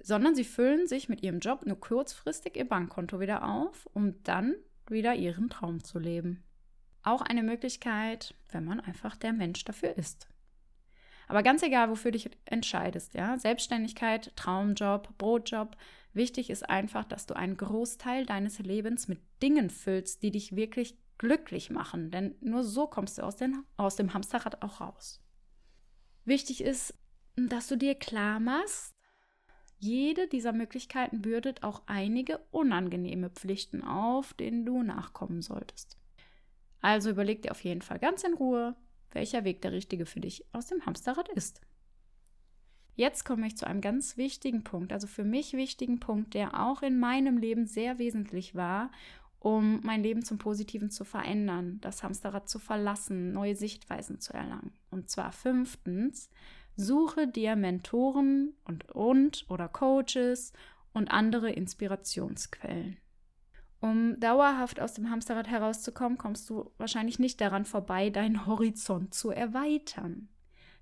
Sondern 0.01 0.35
sie 0.35 0.45
füllen 0.45 0.87
sich 0.87 1.09
mit 1.09 1.23
ihrem 1.23 1.39
Job 1.39 1.65
nur 1.65 1.79
kurzfristig 1.79 2.55
ihr 2.55 2.67
Bankkonto 2.67 3.19
wieder 3.19 3.43
auf, 3.43 3.87
um 3.93 4.21
dann 4.23 4.55
wieder 4.87 5.15
ihren 5.15 5.49
Traum 5.49 5.83
zu 5.83 5.99
leben. 5.99 6.43
auch 7.03 7.21
eine 7.21 7.43
Möglichkeit, 7.43 8.35
wenn 8.51 8.65
man 8.65 8.79
einfach 8.79 9.15
der 9.15 9.33
Mensch 9.33 9.63
dafür 9.65 9.97
ist. 9.97 10.27
Aber 11.27 11.43
ganz 11.43 11.61
egal, 11.61 11.89
wofür 11.89 12.11
du 12.11 12.17
dich 12.17 12.29
entscheidest, 12.45 13.13
ja, 13.13 13.37
Selbstständigkeit, 13.37 14.35
Traumjob, 14.35 15.17
Brotjob, 15.17 15.77
wichtig 16.13 16.49
ist 16.49 16.67
einfach, 16.67 17.05
dass 17.05 17.27
du 17.27 17.35
einen 17.35 17.55
Großteil 17.55 18.25
deines 18.25 18.59
Lebens 18.59 19.07
mit 19.07 19.19
Dingen 19.41 19.69
füllst, 19.69 20.23
die 20.23 20.31
dich 20.31 20.55
wirklich 20.55 20.97
glücklich 21.19 21.69
machen, 21.69 22.09
denn 22.11 22.35
nur 22.41 22.63
so 22.63 22.87
kommst 22.87 23.17
du 23.17 23.23
aus, 23.23 23.35
den, 23.35 23.63
aus 23.77 23.95
dem 23.95 24.13
Hamsterrad 24.13 24.63
auch 24.63 24.81
raus. 24.81 25.21
Wichtig 26.25 26.61
ist, 26.61 26.95
dass 27.47 27.67
du 27.67 27.77
dir 27.77 27.95
klar 27.95 28.39
machst, 28.39 28.95
jede 29.77 30.27
dieser 30.27 30.51
Möglichkeiten 30.51 31.21
bürdet 31.21 31.63
auch 31.63 31.83
einige 31.85 32.39
unangenehme 32.51 33.29
Pflichten 33.29 33.81
auf, 33.81 34.33
denen 34.33 34.65
du 34.65 34.83
nachkommen 34.83 35.41
solltest. 35.41 35.97
Also 36.81 37.09
überleg 37.09 37.41
dir 37.41 37.51
auf 37.51 37.63
jeden 37.63 37.81
Fall 37.81 37.99
ganz 37.99 38.23
in 38.23 38.33
Ruhe, 38.33 38.75
welcher 39.11 39.45
Weg 39.45 39.61
der 39.61 39.71
richtige 39.71 40.05
für 40.05 40.19
dich 40.19 40.45
aus 40.51 40.67
dem 40.67 40.85
Hamsterrad 40.85 41.29
ist. 41.29 41.61
Jetzt 42.95 43.23
komme 43.23 43.47
ich 43.47 43.55
zu 43.55 43.65
einem 43.65 43.79
ganz 43.79 44.17
wichtigen 44.17 44.65
Punkt, 44.65 44.91
also 44.91 45.07
für 45.07 45.23
mich 45.23 45.53
wichtigen 45.53 46.01
Punkt, 46.01 46.33
der 46.33 46.59
auch 46.67 46.81
in 46.81 46.99
meinem 46.99 47.37
Leben 47.37 47.65
sehr 47.65 47.97
wesentlich 47.97 48.55
war, 48.55 48.91
um 49.39 49.79
mein 49.83 50.03
Leben 50.03 50.23
zum 50.25 50.37
Positiven 50.37 50.89
zu 50.89 51.05
verändern, 51.05 51.79
das 51.79 52.03
Hamsterrad 52.03 52.49
zu 52.49 52.59
verlassen, 52.59 53.31
neue 53.31 53.55
Sichtweisen 53.55 54.19
zu 54.19 54.33
erlangen. 54.33 54.73
Und 54.91 55.09
zwar 55.09 55.31
fünftens, 55.31 56.29
suche 56.75 57.27
dir 57.27 57.55
Mentoren 57.55 58.53
und, 58.65 58.91
und 58.91 59.45
oder 59.49 59.67
Coaches 59.67 60.53
und 60.93 61.11
andere 61.11 61.51
Inspirationsquellen. 61.51 62.97
Um 63.81 64.19
dauerhaft 64.19 64.81
aus 64.81 64.93
dem 64.93 65.09
Hamsterrad 65.09 65.47
herauszukommen, 65.47 66.17
kommst 66.17 66.49
du 66.49 66.71
wahrscheinlich 66.77 67.17
nicht 67.17 67.39
daran 67.39 67.65
vorbei, 67.65 68.09
deinen 68.09 68.45
Horizont 68.45 69.13
zu 69.13 69.29
erweitern. 69.31 70.27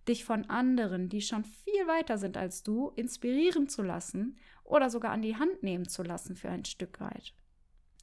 Dich 0.07 0.23
von 0.23 0.49
anderen, 0.49 1.09
die 1.09 1.21
schon 1.21 1.43
viel 1.43 1.85
weiter 1.85 2.17
sind 2.17 2.37
als 2.37 2.63
du, 2.63 2.89
inspirieren 2.95 3.69
zu 3.69 3.83
lassen 3.83 4.37
oder 4.63 4.89
sogar 4.89 5.11
an 5.11 5.21
die 5.21 5.35
Hand 5.35 5.61
nehmen 5.63 5.87
zu 5.87 6.01
lassen 6.01 6.35
für 6.35 6.49
ein 6.49 6.65
Stück 6.65 6.99
weit. 6.99 7.33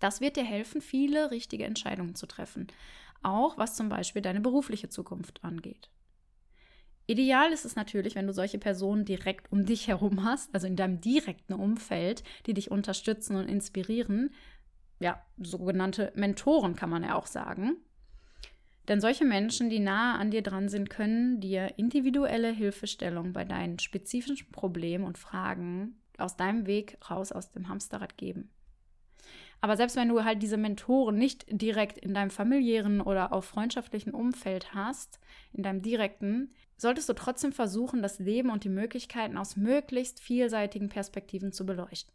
Das 0.00 0.20
wird 0.20 0.36
dir 0.36 0.44
helfen, 0.44 0.80
viele 0.80 1.30
richtige 1.30 1.64
Entscheidungen 1.64 2.14
zu 2.14 2.26
treffen, 2.26 2.68
auch 3.22 3.58
was 3.58 3.74
zum 3.74 3.88
Beispiel 3.88 4.22
deine 4.22 4.40
berufliche 4.40 4.90
Zukunft 4.90 5.42
angeht. 5.42 5.90
Ideal 7.06 7.52
ist 7.52 7.64
es 7.64 7.76
natürlich, 7.76 8.14
wenn 8.14 8.26
du 8.26 8.32
solche 8.32 8.58
Personen 8.58 9.04
direkt 9.04 9.52
um 9.52 9.66
dich 9.66 9.88
herum 9.88 10.24
hast, 10.24 10.54
also 10.54 10.66
in 10.66 10.76
deinem 10.76 11.00
direkten 11.00 11.52
Umfeld, 11.52 12.24
die 12.46 12.54
dich 12.54 12.70
unterstützen 12.70 13.36
und 13.36 13.48
inspirieren, 13.48 14.30
ja, 15.00 15.22
sogenannte 15.38 16.12
Mentoren 16.14 16.76
kann 16.76 16.88
man 16.88 17.02
ja 17.02 17.14
auch 17.14 17.26
sagen. 17.26 17.76
Denn 18.88 19.00
solche 19.00 19.24
Menschen, 19.24 19.70
die 19.70 19.80
nahe 19.80 20.18
an 20.18 20.30
dir 20.30 20.42
dran 20.42 20.68
sind, 20.68 20.90
können 20.90 21.40
dir 21.40 21.78
individuelle 21.78 22.52
Hilfestellung 22.52 23.32
bei 23.32 23.44
deinen 23.44 23.78
spezifischen 23.78 24.50
Problemen 24.50 25.04
und 25.04 25.18
Fragen 25.18 26.00
aus 26.18 26.36
deinem 26.36 26.66
Weg 26.66 26.98
raus 27.10 27.32
aus 27.32 27.50
dem 27.50 27.68
Hamsterrad 27.68 28.16
geben. 28.16 28.50
Aber 29.64 29.78
selbst 29.78 29.96
wenn 29.96 30.10
du 30.10 30.24
halt 30.24 30.42
diese 30.42 30.58
Mentoren 30.58 31.16
nicht 31.16 31.46
direkt 31.48 31.96
in 31.96 32.12
deinem 32.12 32.28
familiären 32.28 33.00
oder 33.00 33.32
auch 33.32 33.44
freundschaftlichen 33.44 34.12
Umfeld 34.12 34.74
hast, 34.74 35.18
in 35.54 35.62
deinem 35.62 35.80
direkten, 35.80 36.52
solltest 36.76 37.08
du 37.08 37.14
trotzdem 37.14 37.50
versuchen, 37.50 38.02
das 38.02 38.18
Leben 38.18 38.50
und 38.50 38.64
die 38.64 38.68
Möglichkeiten 38.68 39.38
aus 39.38 39.56
möglichst 39.56 40.20
vielseitigen 40.20 40.90
Perspektiven 40.90 41.50
zu 41.50 41.64
beleuchten. 41.64 42.12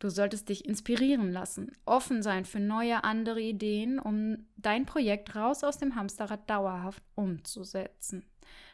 Du 0.00 0.08
solltest 0.08 0.48
dich 0.48 0.64
inspirieren 0.64 1.30
lassen, 1.30 1.70
offen 1.84 2.24
sein 2.24 2.44
für 2.44 2.58
neue, 2.58 3.04
andere 3.04 3.40
Ideen, 3.40 4.00
um 4.00 4.48
dein 4.56 4.84
Projekt 4.84 5.36
raus 5.36 5.62
aus 5.62 5.78
dem 5.78 5.94
Hamsterrad 5.94 6.50
dauerhaft 6.50 7.04
umzusetzen. 7.14 8.26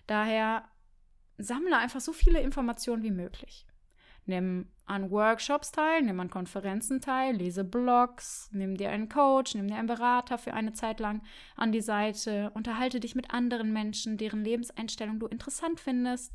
Daher 0.06 0.64
sammle 1.36 1.76
einfach 1.76 2.00
so 2.00 2.14
viele 2.14 2.40
Informationen 2.40 3.02
wie 3.02 3.10
möglich. 3.10 3.66
Nimm 4.24 4.68
an 4.90 5.10
Workshops 5.12 5.70
teil, 5.70 6.02
nimm 6.02 6.18
an 6.18 6.30
Konferenzen 6.30 7.00
teil, 7.00 7.36
lese 7.36 7.62
Blogs, 7.62 8.50
nimm 8.52 8.76
dir 8.76 8.90
einen 8.90 9.08
Coach, 9.08 9.54
nimm 9.54 9.68
dir 9.68 9.76
einen 9.76 9.86
Berater 9.86 10.36
für 10.36 10.52
eine 10.52 10.72
Zeit 10.72 10.98
lang 10.98 11.22
an 11.54 11.70
die 11.70 11.80
Seite, 11.80 12.50
unterhalte 12.54 12.98
dich 12.98 13.14
mit 13.14 13.30
anderen 13.30 13.72
Menschen, 13.72 14.16
deren 14.16 14.42
Lebenseinstellung 14.42 15.20
du 15.20 15.28
interessant 15.28 15.78
findest, 15.78 16.34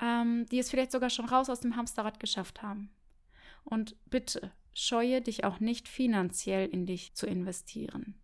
ähm, 0.00 0.46
die 0.50 0.58
es 0.58 0.70
vielleicht 0.70 0.92
sogar 0.92 1.10
schon 1.10 1.26
raus 1.26 1.50
aus 1.50 1.60
dem 1.60 1.76
Hamsterrad 1.76 2.20
geschafft 2.20 2.62
haben. 2.62 2.90
Und 3.64 3.96
bitte 4.08 4.50
scheue 4.72 5.20
dich 5.20 5.44
auch 5.44 5.60
nicht 5.60 5.86
finanziell 5.86 6.66
in 6.68 6.86
dich 6.86 7.14
zu 7.14 7.26
investieren. 7.26 8.14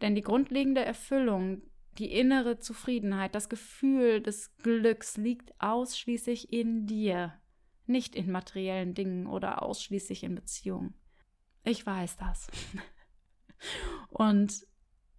Denn 0.00 0.14
die 0.14 0.22
grundlegende 0.22 0.84
Erfüllung, 0.84 1.62
die 1.98 2.12
innere 2.12 2.60
Zufriedenheit, 2.60 3.34
das 3.34 3.48
Gefühl 3.48 4.22
des 4.22 4.56
Glücks 4.58 5.16
liegt 5.16 5.52
ausschließlich 5.60 6.52
in 6.52 6.86
dir, 6.86 7.34
nicht 7.90 8.14
in 8.14 8.30
materiellen 8.30 8.94
Dingen 8.94 9.26
oder 9.26 9.62
ausschließlich 9.62 10.22
in 10.22 10.34
Beziehungen. 10.34 10.94
Ich 11.64 11.84
weiß 11.84 12.16
das. 12.16 12.46
Und 14.08 14.66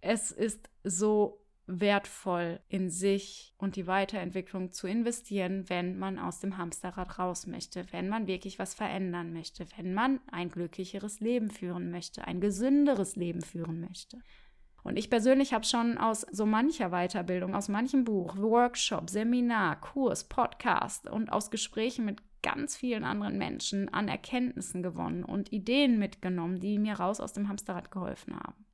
es 0.00 0.32
ist 0.32 0.68
so 0.82 1.42
wertvoll 1.66 2.60
in 2.68 2.90
sich 2.90 3.54
und 3.56 3.76
die 3.76 3.86
Weiterentwicklung 3.86 4.72
zu 4.72 4.88
investieren, 4.88 5.68
wenn 5.68 5.96
man 5.96 6.18
aus 6.18 6.40
dem 6.40 6.58
Hamsterrad 6.58 7.18
raus 7.18 7.46
möchte, 7.46 7.86
wenn 7.92 8.08
man 8.08 8.26
wirklich 8.26 8.58
was 8.58 8.74
verändern 8.74 9.32
möchte, 9.32 9.66
wenn 9.76 9.94
man 9.94 10.20
ein 10.30 10.50
glücklicheres 10.50 11.20
Leben 11.20 11.50
führen 11.50 11.90
möchte, 11.90 12.26
ein 12.26 12.40
gesünderes 12.40 13.14
Leben 13.14 13.42
führen 13.42 13.80
möchte. 13.80 14.18
Und 14.82 14.98
ich 14.98 15.08
persönlich 15.08 15.54
habe 15.54 15.64
schon 15.64 15.96
aus 15.96 16.26
so 16.32 16.44
mancher 16.44 16.90
Weiterbildung, 16.90 17.54
aus 17.54 17.68
manchem 17.68 18.02
Buch, 18.02 18.36
Workshop, 18.36 19.08
Seminar, 19.08 19.80
Kurs, 19.80 20.24
Podcast 20.24 21.08
und 21.08 21.30
aus 21.30 21.52
Gesprächen 21.52 22.04
mit 22.04 22.20
ganz 22.42 22.76
vielen 22.76 23.04
anderen 23.04 23.38
Menschen 23.38 23.88
an 23.92 24.08
Erkenntnissen 24.08 24.82
gewonnen 24.82 25.24
und 25.24 25.52
Ideen 25.52 25.98
mitgenommen, 25.98 26.60
die 26.60 26.78
mir 26.78 26.94
raus 26.94 27.20
aus 27.20 27.32
dem 27.32 27.48
Hamsterrad 27.48 27.90
geholfen 27.90 28.34
haben. 28.34 28.66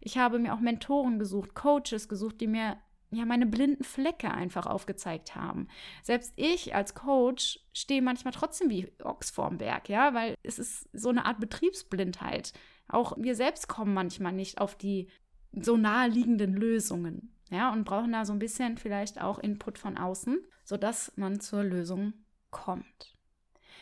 Ich 0.00 0.18
habe 0.18 0.38
mir 0.38 0.54
auch 0.54 0.60
Mentoren 0.60 1.18
gesucht, 1.18 1.54
Coaches 1.54 2.08
gesucht, 2.08 2.40
die 2.40 2.46
mir 2.46 2.76
ja 3.10 3.24
meine 3.24 3.46
blinden 3.46 3.84
Flecke 3.84 4.30
einfach 4.30 4.66
aufgezeigt 4.66 5.34
haben. 5.34 5.68
Selbst 6.02 6.32
ich 6.36 6.74
als 6.74 6.94
Coach 6.94 7.60
stehe 7.72 8.02
manchmal 8.02 8.34
trotzdem 8.34 8.70
wie 8.70 8.92
Ochs 9.02 9.30
vorm 9.30 9.58
Berg, 9.58 9.88
ja, 9.88 10.14
weil 10.14 10.34
es 10.42 10.58
ist 10.58 10.88
so 10.92 11.08
eine 11.08 11.24
Art 11.24 11.40
Betriebsblindheit. 11.40 12.52
Auch 12.88 13.16
wir 13.16 13.34
selbst 13.34 13.68
kommen 13.68 13.94
manchmal 13.94 14.32
nicht 14.32 14.58
auf 14.58 14.76
die 14.76 15.08
so 15.52 15.76
naheliegenden 15.76 16.54
Lösungen, 16.54 17.34
ja, 17.50 17.72
und 17.72 17.84
brauchen 17.84 18.12
da 18.12 18.24
so 18.24 18.32
ein 18.32 18.38
bisschen 18.38 18.76
vielleicht 18.76 19.20
auch 19.20 19.38
Input 19.38 19.78
von 19.78 19.96
außen, 19.96 20.38
sodass 20.64 21.12
man 21.16 21.40
zur 21.40 21.62
Lösung 21.62 22.14
kommt. 22.54 23.14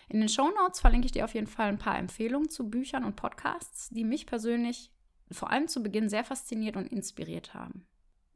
In 0.08 0.18
den 0.18 0.28
Show 0.28 0.50
Notes 0.50 0.80
verlinke 0.80 1.06
ich 1.06 1.12
dir 1.12 1.24
auf 1.24 1.34
jeden 1.34 1.46
Fall 1.46 1.68
ein 1.68 1.78
paar 1.78 1.98
Empfehlungen 1.98 2.50
zu 2.50 2.68
Büchern 2.68 3.04
und 3.04 3.16
Podcasts, 3.16 3.88
die 3.90 4.04
mich 4.04 4.26
persönlich 4.26 4.90
vor 5.30 5.50
allem 5.50 5.68
zu 5.68 5.82
Beginn 5.82 6.08
sehr 6.08 6.24
fasziniert 6.24 6.76
und 6.76 6.90
inspiriert 6.90 7.54
haben. 7.54 7.86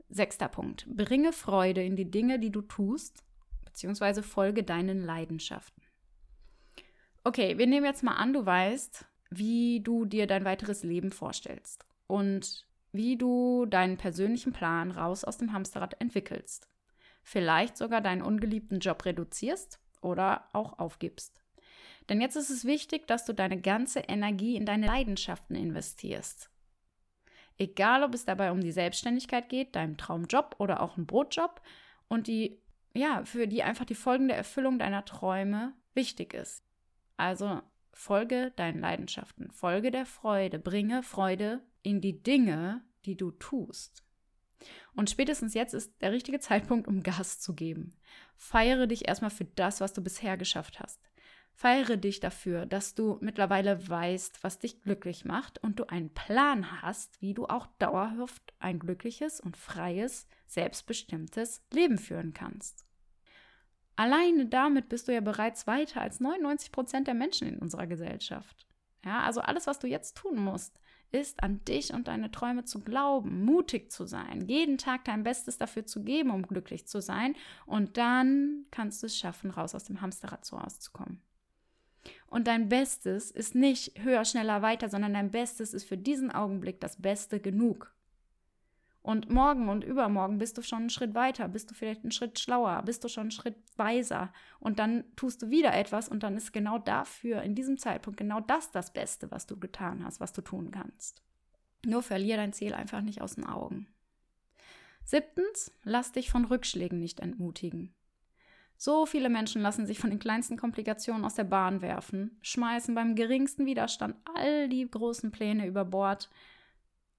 Sechster 0.08 0.48
Punkt. 0.48 0.86
Bringe 0.88 1.32
Freude 1.32 1.82
in 1.82 1.96
die 1.96 2.10
Dinge, 2.10 2.38
die 2.38 2.52
du 2.52 2.62
tust, 2.62 3.24
beziehungsweise 3.64 4.22
folge 4.22 4.62
deinen 4.62 5.04
Leidenschaften. 5.04 5.82
Okay, 7.24 7.58
wir 7.58 7.66
nehmen 7.66 7.84
jetzt 7.84 8.04
mal 8.04 8.14
an, 8.14 8.32
du 8.32 8.46
weißt, 8.46 9.04
wie 9.30 9.80
du 9.80 10.04
dir 10.04 10.26
dein 10.26 10.44
weiteres 10.44 10.84
Leben 10.84 11.10
vorstellst 11.10 11.84
und 12.06 12.66
wie 12.92 13.18
du 13.18 13.66
deinen 13.66 13.96
persönlichen 13.96 14.52
Plan 14.52 14.92
raus 14.92 15.24
aus 15.24 15.36
dem 15.36 15.52
Hamsterrad 15.52 16.00
entwickelst. 16.00 16.68
Vielleicht 17.22 17.76
sogar 17.76 18.00
deinen 18.00 18.22
ungeliebten 18.22 18.78
Job 18.78 19.04
reduzierst 19.04 19.80
oder 20.00 20.48
auch 20.52 20.78
aufgibst. 20.78 21.40
Denn 22.08 22.20
jetzt 22.20 22.36
ist 22.36 22.50
es 22.50 22.64
wichtig, 22.64 23.06
dass 23.06 23.24
du 23.24 23.32
deine 23.32 23.60
ganze 23.60 24.00
Energie 24.00 24.56
in 24.56 24.66
deine 24.66 24.86
Leidenschaften 24.86 25.56
investierst. 25.56 26.50
Egal, 27.58 28.02
ob 28.02 28.14
es 28.14 28.24
dabei 28.24 28.52
um 28.52 28.60
die 28.60 28.72
Selbstständigkeit 28.72 29.48
geht, 29.48 29.74
deinem 29.76 29.96
Traumjob 29.96 30.56
oder 30.58 30.82
auch 30.82 30.96
einen 30.96 31.06
Brotjob 31.06 31.62
und 32.08 32.26
die, 32.26 32.60
ja, 32.94 33.24
für 33.24 33.48
die 33.48 33.62
einfach 33.62 33.86
die 33.86 33.94
folgende 33.94 34.34
Erfüllung 34.34 34.78
deiner 34.78 35.04
Träume 35.04 35.72
wichtig 35.94 36.34
ist. 36.34 36.62
Also 37.16 37.62
folge 37.92 38.52
deinen 38.56 38.80
Leidenschaften, 38.80 39.50
folge 39.50 39.90
der 39.90 40.06
Freude, 40.06 40.58
bringe 40.58 41.02
Freude 41.02 41.62
in 41.82 42.00
die 42.00 42.22
Dinge, 42.22 42.84
die 43.06 43.16
du 43.16 43.30
tust. 43.30 44.05
Und 44.94 45.10
spätestens 45.10 45.54
jetzt 45.54 45.74
ist 45.74 45.92
der 46.00 46.12
richtige 46.12 46.40
Zeitpunkt, 46.40 46.88
um 46.88 47.02
Gas 47.02 47.40
zu 47.40 47.54
geben. 47.54 47.94
Feiere 48.36 48.86
dich 48.86 49.08
erstmal 49.08 49.30
für 49.30 49.44
das, 49.44 49.80
was 49.80 49.92
du 49.92 50.02
bisher 50.02 50.36
geschafft 50.36 50.80
hast. 50.80 51.00
Feiere 51.52 51.96
dich 51.96 52.20
dafür, 52.20 52.66
dass 52.66 52.94
du 52.94 53.16
mittlerweile 53.22 53.88
weißt, 53.88 54.44
was 54.44 54.58
dich 54.58 54.82
glücklich 54.82 55.24
macht 55.24 55.58
und 55.62 55.78
du 55.78 55.84
einen 55.84 56.12
Plan 56.12 56.82
hast, 56.82 57.22
wie 57.22 57.32
du 57.32 57.46
auch 57.46 57.66
dauerhaft 57.78 58.52
ein 58.58 58.78
glückliches 58.78 59.40
und 59.40 59.56
freies, 59.56 60.26
selbstbestimmtes 60.46 61.62
Leben 61.72 61.96
führen 61.96 62.34
kannst. 62.34 62.84
Alleine 63.96 64.44
damit 64.44 64.90
bist 64.90 65.08
du 65.08 65.14
ja 65.14 65.22
bereits 65.22 65.66
weiter 65.66 66.02
als 66.02 66.20
99 66.20 66.70
Prozent 66.70 67.06
der 67.06 67.14
Menschen 67.14 67.48
in 67.48 67.58
unserer 67.58 67.86
Gesellschaft. 67.86 68.66
Ja, 69.02 69.20
also 69.20 69.40
alles, 69.40 69.66
was 69.66 69.78
du 69.78 69.86
jetzt 69.86 70.16
tun 70.18 70.36
musst, 70.36 70.78
ist 71.12 71.42
an 71.42 71.64
dich 71.64 71.92
und 71.92 72.08
deine 72.08 72.30
Träume 72.30 72.64
zu 72.64 72.80
glauben, 72.80 73.44
mutig 73.44 73.90
zu 73.90 74.06
sein, 74.06 74.46
jeden 74.46 74.78
Tag 74.78 75.04
dein 75.04 75.22
Bestes 75.22 75.58
dafür 75.58 75.86
zu 75.86 76.02
geben, 76.04 76.30
um 76.30 76.42
glücklich 76.42 76.86
zu 76.86 77.00
sein. 77.00 77.34
Und 77.64 77.96
dann 77.96 78.66
kannst 78.70 79.02
du 79.02 79.06
es 79.06 79.16
schaffen, 79.16 79.50
raus 79.50 79.74
aus 79.74 79.84
dem 79.84 80.00
Hamsterrad 80.00 80.44
so 80.44 80.56
rauszukommen. 80.56 81.20
Und 82.28 82.46
dein 82.46 82.68
Bestes 82.68 83.30
ist 83.30 83.54
nicht 83.54 84.02
höher, 84.02 84.24
schneller, 84.24 84.62
weiter, 84.62 84.88
sondern 84.88 85.14
dein 85.14 85.30
Bestes 85.30 85.74
ist 85.74 85.84
für 85.84 85.96
diesen 85.96 86.30
Augenblick 86.30 86.80
das 86.80 87.00
Beste 87.00 87.40
genug. 87.40 87.95
Und 89.06 89.30
morgen 89.30 89.68
und 89.68 89.84
übermorgen 89.84 90.38
bist 90.38 90.58
du 90.58 90.62
schon 90.62 90.80
einen 90.80 90.90
Schritt 90.90 91.14
weiter, 91.14 91.46
bist 91.46 91.70
du 91.70 91.74
vielleicht 91.74 92.02
einen 92.02 92.10
Schritt 92.10 92.40
schlauer, 92.40 92.82
bist 92.82 93.04
du 93.04 93.08
schon 93.08 93.20
einen 93.20 93.30
Schritt 93.30 93.54
weiser. 93.76 94.32
Und 94.58 94.80
dann 94.80 95.04
tust 95.14 95.42
du 95.42 95.48
wieder 95.48 95.72
etwas 95.74 96.08
und 96.08 96.24
dann 96.24 96.36
ist 96.36 96.52
genau 96.52 96.80
dafür, 96.80 97.40
in 97.42 97.54
diesem 97.54 97.78
Zeitpunkt, 97.78 98.18
genau 98.18 98.40
das 98.40 98.72
das 98.72 98.92
Beste, 98.92 99.30
was 99.30 99.46
du 99.46 99.60
getan 99.60 100.04
hast, 100.04 100.18
was 100.18 100.32
du 100.32 100.42
tun 100.42 100.72
kannst. 100.72 101.22
Nur 101.84 102.02
verlier 102.02 102.36
dein 102.36 102.52
Ziel 102.52 102.74
einfach 102.74 103.00
nicht 103.00 103.20
aus 103.20 103.36
den 103.36 103.46
Augen. 103.46 103.86
Siebtens, 105.04 105.70
lass 105.84 106.10
dich 106.10 106.28
von 106.28 106.44
Rückschlägen 106.44 106.98
nicht 106.98 107.20
entmutigen. 107.20 107.94
So 108.76 109.06
viele 109.06 109.28
Menschen 109.28 109.62
lassen 109.62 109.86
sich 109.86 110.00
von 110.00 110.10
den 110.10 110.18
kleinsten 110.18 110.56
Komplikationen 110.56 111.24
aus 111.24 111.34
der 111.34 111.44
Bahn 111.44 111.80
werfen, 111.80 112.40
schmeißen 112.42 112.92
beim 112.96 113.14
geringsten 113.14 113.66
Widerstand 113.66 114.16
all 114.34 114.68
die 114.68 114.90
großen 114.90 115.30
Pläne 115.30 115.68
über 115.68 115.84
Bord 115.84 116.28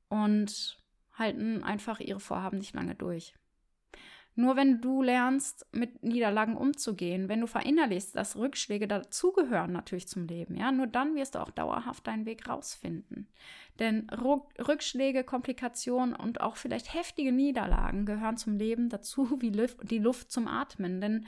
und 0.09 0.77
halten 1.17 1.63
einfach 1.63 1.99
ihre 1.99 2.19
Vorhaben 2.19 2.57
nicht 2.57 2.75
lange 2.75 2.95
durch. 2.95 3.33
Nur 4.39 4.55
wenn 4.55 4.81
du 4.81 5.01
lernst, 5.01 5.65
mit 5.71 6.03
Niederlagen 6.03 6.57
umzugehen, 6.57 7.27
wenn 7.27 7.41
du 7.41 7.47
verinnerlichst, 7.47 8.15
dass 8.15 8.35
Rückschläge 8.35 8.87
dazugehören 8.87 9.71
natürlich 9.71 10.07
zum 10.07 10.27
Leben, 10.27 10.55
ja, 10.55 10.71
nur 10.71 10.85
dann 10.85 11.15
wirst 11.15 11.33
du 11.33 11.39
auch 11.39 11.49
dauerhaft 11.49 12.05
deinen 12.05 12.27
Weg 12.27 12.47
rausfinden. 12.47 13.27
Denn 13.79 14.07
Rückschläge, 14.11 15.23
Komplikationen 15.23 16.15
und 16.15 16.39
auch 16.39 16.55
vielleicht 16.55 16.93
heftige 16.93 17.31
Niederlagen 17.31 18.05
gehören 18.05 18.37
zum 18.37 18.57
Leben 18.57 18.89
dazu 18.89 19.41
wie 19.41 19.51
die 19.51 19.99
Luft 19.99 20.31
zum 20.31 20.47
Atmen. 20.47 21.01
Denn 21.01 21.25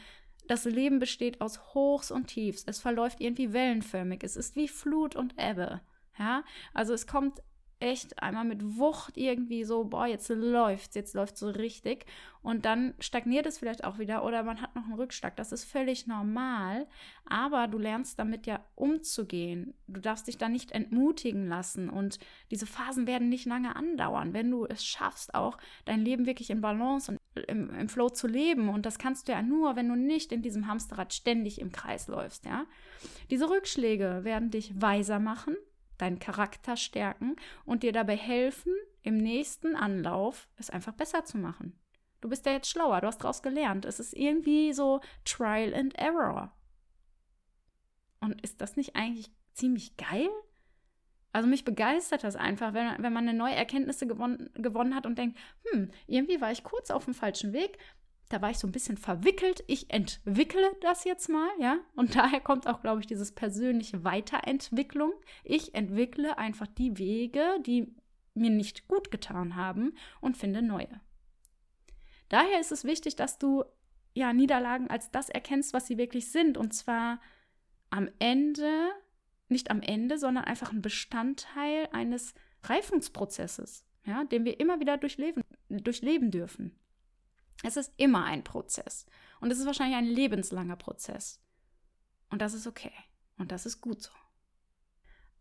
das 0.47 0.65
Leben 0.65 0.99
besteht 0.99 1.41
aus 1.41 1.73
Hochs 1.73 2.11
und 2.11 2.27
Tiefs. 2.27 2.63
Es 2.67 2.79
verläuft 2.79 3.21
irgendwie 3.21 3.53
wellenförmig. 3.53 4.23
Es 4.23 4.35
ist 4.35 4.55
wie 4.55 4.67
Flut 4.67 5.15
und 5.15 5.33
Ebbe. 5.35 5.81
Ja, 6.19 6.43
also 6.75 6.93
es 6.93 7.07
kommt 7.07 7.41
echt 7.79 8.21
einmal 8.21 8.45
mit 8.45 8.77
Wucht 8.77 9.17
irgendwie 9.17 9.63
so, 9.63 9.85
boah, 9.85 10.05
jetzt 10.05 10.29
läuft's, 10.29 10.95
jetzt 10.95 11.13
läuft's 11.13 11.39
so 11.39 11.49
richtig. 11.49 12.05
Und 12.41 12.65
dann 12.65 12.93
stagniert 12.99 13.45
es 13.45 13.57
vielleicht 13.57 13.83
auch 13.83 13.99
wieder 13.99 14.23
oder 14.23 14.43
man 14.43 14.61
hat 14.61 14.75
noch 14.75 14.83
einen 14.83 14.93
Rückschlag. 14.93 15.35
Das 15.35 15.51
ist 15.51 15.65
völlig 15.65 16.07
normal. 16.07 16.87
Aber 17.25 17.67
du 17.67 17.77
lernst 17.77 18.19
damit 18.19 18.47
ja 18.47 18.63
umzugehen. 18.75 19.73
Du 19.87 19.99
darfst 19.99 20.27
dich 20.27 20.37
da 20.37 20.49
nicht 20.49 20.71
entmutigen 20.71 21.47
lassen. 21.47 21.89
Und 21.89 22.19
diese 22.51 22.65
Phasen 22.65 23.07
werden 23.07 23.29
nicht 23.29 23.45
lange 23.45 23.75
andauern. 23.75 24.33
Wenn 24.33 24.51
du 24.51 24.65
es 24.65 24.85
schaffst, 24.85 25.33
auch 25.33 25.57
dein 25.85 26.01
Leben 26.01 26.25
wirklich 26.25 26.49
in 26.49 26.61
Balance 26.61 27.11
und 27.11 27.19
im, 27.47 27.69
im 27.69 27.89
Flow 27.89 28.09
zu 28.09 28.27
leben. 28.27 28.69
Und 28.69 28.85
das 28.85 28.99
kannst 28.99 29.27
du 29.27 29.33
ja 29.33 29.41
nur, 29.41 29.75
wenn 29.75 29.87
du 29.87 29.95
nicht 29.95 30.31
in 30.31 30.41
diesem 30.41 30.67
Hamsterrad 30.67 31.13
ständig 31.13 31.59
im 31.59 31.71
Kreis 31.71 32.07
läufst, 32.07 32.45
ja. 32.45 32.65
Diese 33.29 33.49
Rückschläge 33.49 34.21
werden 34.23 34.49
dich 34.49 34.81
weiser 34.81 35.19
machen 35.19 35.55
deinen 36.01 36.19
Charakter 36.19 36.75
stärken 36.75 37.35
und 37.65 37.83
dir 37.83 37.91
dabei 37.91 38.15
helfen, 38.15 38.73
im 39.01 39.17
nächsten 39.17 39.75
Anlauf 39.75 40.47
es 40.57 40.69
einfach 40.69 40.93
besser 40.93 41.23
zu 41.25 41.37
machen. 41.37 41.79
Du 42.21 42.29
bist 42.29 42.45
ja 42.45 42.51
jetzt 42.51 42.69
schlauer, 42.69 43.01
du 43.01 43.07
hast 43.07 43.19
daraus 43.19 43.41
gelernt. 43.41 43.85
Es 43.85 43.99
ist 43.99 44.13
irgendwie 44.13 44.73
so 44.73 44.99
Trial 45.23 45.73
and 45.73 45.97
Error. 45.97 46.51
Und 48.19 48.41
ist 48.41 48.59
das 48.59 48.75
nicht 48.75 48.95
eigentlich 48.95 49.31
ziemlich 49.53 49.95
geil? 49.95 50.29
Also 51.31 51.47
mich 51.47 51.63
begeistert 51.63 52.23
das 52.23 52.35
einfach, 52.35 52.73
wenn, 52.73 52.91
wenn 52.97 53.13
man 53.13 53.27
eine 53.27 53.37
neue 53.37 53.53
Erkenntnisse 53.53 54.07
gewonnen, 54.07 54.49
gewonnen 54.55 54.95
hat 54.95 55.05
und 55.05 55.17
denkt, 55.17 55.37
hm, 55.71 55.91
irgendwie 56.07 56.41
war 56.41 56.51
ich 56.51 56.63
kurz 56.63 56.89
auf 56.89 57.05
dem 57.05 57.13
falschen 57.13 57.53
Weg, 57.53 57.77
da 58.29 58.41
war 58.41 58.51
ich 58.51 58.59
so 58.59 58.67
ein 58.67 58.71
bisschen 58.71 58.97
verwickelt. 58.97 59.63
Ich 59.67 59.91
entwickle 59.91 60.71
das 60.81 61.03
jetzt 61.03 61.29
mal, 61.29 61.49
ja. 61.59 61.79
Und 61.95 62.15
daher 62.15 62.39
kommt 62.39 62.67
auch, 62.67 62.81
glaube 62.81 63.01
ich, 63.01 63.07
dieses 63.07 63.33
persönliche 63.33 64.03
Weiterentwicklung. 64.03 65.11
Ich 65.43 65.75
entwickle 65.75 66.37
einfach 66.37 66.67
die 66.67 66.97
Wege, 66.97 67.43
die 67.65 67.93
mir 68.35 68.51
nicht 68.51 68.87
gut 68.87 69.11
getan 69.11 69.55
haben 69.55 69.93
und 70.21 70.37
finde 70.37 70.61
neue. 70.61 71.01
Daher 72.29 72.59
ist 72.59 72.71
es 72.71 72.83
wichtig, 72.83 73.15
dass 73.15 73.39
du 73.39 73.63
ja 74.13 74.33
Niederlagen 74.33 74.89
als 74.89 75.09
das 75.11 75.29
erkennst, 75.29 75.73
was 75.73 75.87
sie 75.87 75.97
wirklich 75.97 76.31
sind. 76.31 76.57
Und 76.57 76.73
zwar 76.73 77.19
am 77.89 78.09
Ende, 78.19 78.91
nicht 79.47 79.71
am 79.71 79.81
Ende, 79.81 80.19
sondern 80.19 80.45
einfach 80.45 80.71
ein 80.71 80.83
Bestandteil 80.83 81.89
eines 81.91 82.35
Reifungsprozesses, 82.63 83.85
ja, 84.05 84.23
den 84.25 84.45
wir 84.45 84.59
immer 84.59 84.79
wieder 84.79 84.97
durchleben, 84.97 85.43
durchleben 85.69 86.29
dürfen. 86.29 86.77
Es 87.63 87.77
ist 87.77 87.93
immer 87.97 88.23
ein 88.25 88.43
Prozess. 88.43 89.05
Und 89.39 89.51
es 89.51 89.59
ist 89.59 89.65
wahrscheinlich 89.65 89.97
ein 89.97 90.05
lebenslanger 90.05 90.75
Prozess. 90.75 91.41
Und 92.29 92.41
das 92.41 92.53
ist 92.53 92.67
okay. 92.67 92.93
Und 93.37 93.51
das 93.51 93.65
ist 93.65 93.81
gut 93.81 94.01
so. 94.01 94.11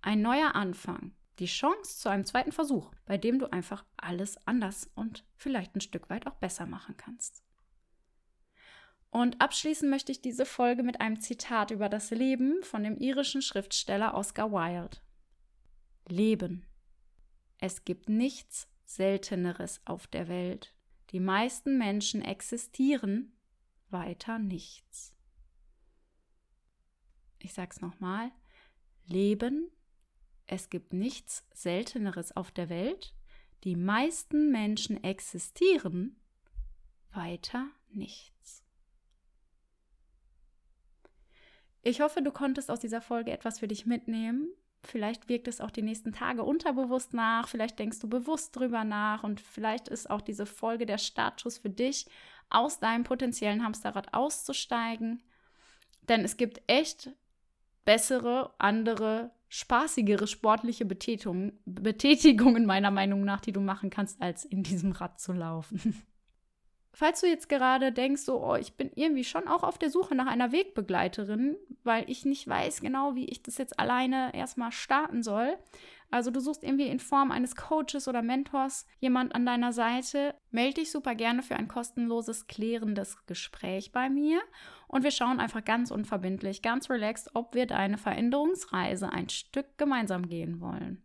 Ein 0.00 0.22
neuer 0.22 0.54
Anfang. 0.54 1.14
Die 1.38 1.46
Chance 1.46 1.98
zu 1.98 2.09
einem 2.09 2.24
zweiten 2.24 2.50
Versuch, 2.50 2.92
bei 3.07 3.16
dem 3.16 3.38
du 3.38 3.46
einfach 3.46 3.85
alles 3.96 4.44
anders 4.46 4.90
und 4.94 5.24
vielleicht 5.37 5.76
ein 5.76 5.81
Stück 5.81 6.11
weit 6.11 6.26
auch 6.26 6.35
besser 6.35 6.66
machen 6.66 6.96
kannst. 6.96 7.44
Und 9.11 9.40
abschließen 9.40 9.88
möchte 9.88 10.12
ich 10.12 10.20
diese 10.20 10.44
Folge 10.44 10.83
mit 10.83 11.00
einem 11.00 11.20
Zitat 11.20 11.70
über 11.70 11.88
das 11.88 12.11
Leben 12.11 12.62
von 12.62 12.83
dem 12.83 12.98
irischen 12.98 13.40
Schriftsteller 13.40 14.14
Oscar 14.14 14.50
Wilde. 14.50 14.98
Leben. 16.09 16.66
Es 17.59 17.85
gibt 17.85 18.09
nichts 18.09 18.68
Selteneres 18.85 19.81
auf 19.85 20.07
der 20.09 20.28
Welt 20.28 20.74
die 21.11 21.21
meisten 21.21 21.79
Menschen 21.79 22.23
existieren, 22.23 23.33
weiter 23.90 24.38
nichts. 24.38 25.14
Ich 27.38 27.55
sag's 27.55 27.81
nochmal. 27.81 28.31
Leben, 29.07 29.71
es 30.47 30.71
gibt 30.71 30.92
nichts 30.92 31.47
Selteneres 31.53 32.37
auf 32.37 32.51
der 32.51 32.68
Welt. 32.68 33.14
Die 33.64 33.77
meisten 33.77 34.51
Menschen 34.51 35.03
existieren, 35.03 36.21
weiter 37.11 37.68
nichts. 37.88 38.64
Ich 41.83 42.01
hoffe, 42.01 42.23
du 42.23 42.33
konntest 42.33 42.71
aus 42.71 42.81
dieser 42.81 43.01
Folge 43.01 43.31
etwas 43.31 43.61
für 43.61 43.68
dich 43.68 43.87
mitnehmen 43.87 44.49
Vielleicht 44.82 45.28
wirkt 45.28 45.48
es 45.48 45.60
auch 45.60 45.70
die 45.70 45.82
nächsten 45.82 46.12
Tage 46.12 46.44
unterbewusst 46.44 47.12
nach, 47.12 47.48
vielleicht 47.48 47.78
denkst 47.78 47.98
du 47.98 48.08
bewusst 48.08 48.56
drüber 48.56 48.84
nach 48.84 49.24
und 49.24 49.40
vielleicht 49.40 49.88
ist 49.88 50.08
auch 50.08 50.20
diese 50.20 50.46
Folge 50.46 50.86
der 50.86 50.98
Startschuss 50.98 51.58
für 51.58 51.70
dich, 51.70 52.06
aus 52.50 52.78
deinem 52.78 53.04
potenziellen 53.04 53.64
Hamsterrad 53.64 54.14
auszusteigen. 54.14 55.22
Denn 56.08 56.24
es 56.24 56.36
gibt 56.36 56.62
echt 56.66 57.10
bessere, 57.84 58.54
andere, 58.58 59.30
spaßigere 59.48 60.26
sportliche 60.26 60.84
Betätigungen, 60.84 61.58
Betätigungen 61.64 62.64
meiner 62.64 62.90
Meinung 62.90 63.24
nach, 63.24 63.40
die 63.40 63.52
du 63.52 63.60
machen 63.60 63.90
kannst, 63.90 64.20
als 64.22 64.44
in 64.44 64.62
diesem 64.62 64.92
Rad 64.92 65.20
zu 65.20 65.32
laufen. 65.32 66.02
Falls 66.92 67.20
du 67.20 67.27
jetzt 67.27 67.48
gerade 67.48 67.92
denkst, 67.92 68.22
so, 68.22 68.42
oh, 68.42 68.57
ich 68.57 68.74
bin 68.77 68.90
irgendwie 68.94 69.24
schon 69.24 69.46
auch 69.46 69.62
auf 69.62 69.79
der 69.79 69.90
Suche 69.90 70.14
nach 70.14 70.27
einer 70.27 70.53
Wegbegleiterin, 70.53 71.57
weil 71.85 72.09
ich 72.11 72.24
nicht 72.24 72.48
weiß 72.48 72.81
genau, 72.81 73.14
wie 73.14 73.27
ich 73.27 73.42
das 73.42 73.59
jetzt 73.59 73.79
alleine 73.79 74.35
erstmal 74.35 74.72
starten 74.72 75.22
soll. 75.22 75.57
Also 76.11 76.31
du 76.31 76.40
suchst 76.40 76.64
irgendwie 76.64 76.87
in 76.87 77.01
Form 77.01 77.31
eines 77.31 77.55
Coaches 77.55 78.09
oder 78.09 78.22
Mentors 78.22 78.87
jemand 78.98 79.35
an 79.35 79.44
deiner 79.44 79.72
Seite, 79.72 80.35
melde 80.51 80.81
dich 80.81 80.90
super 80.90 81.14
gerne 81.14 81.42
für 81.42 81.57
ein 81.57 81.68
kostenloses, 81.68 82.46
klärendes 82.46 83.27
Gespräch 83.27 83.92
bei 83.92 84.09
mir 84.09 84.40
und 84.87 85.05
wir 85.05 85.11
schauen 85.11 85.38
einfach 85.38 85.62
ganz 85.62 85.90
unverbindlich, 85.90 86.62
ganz 86.62 86.88
relaxed, 86.88 87.31
ob 87.35 87.55
wir 87.55 87.66
deine 87.66 87.98
Veränderungsreise 87.98 89.12
ein 89.12 89.29
Stück 89.29 89.77
gemeinsam 89.77 90.29
gehen 90.29 90.61
wollen. 90.61 91.05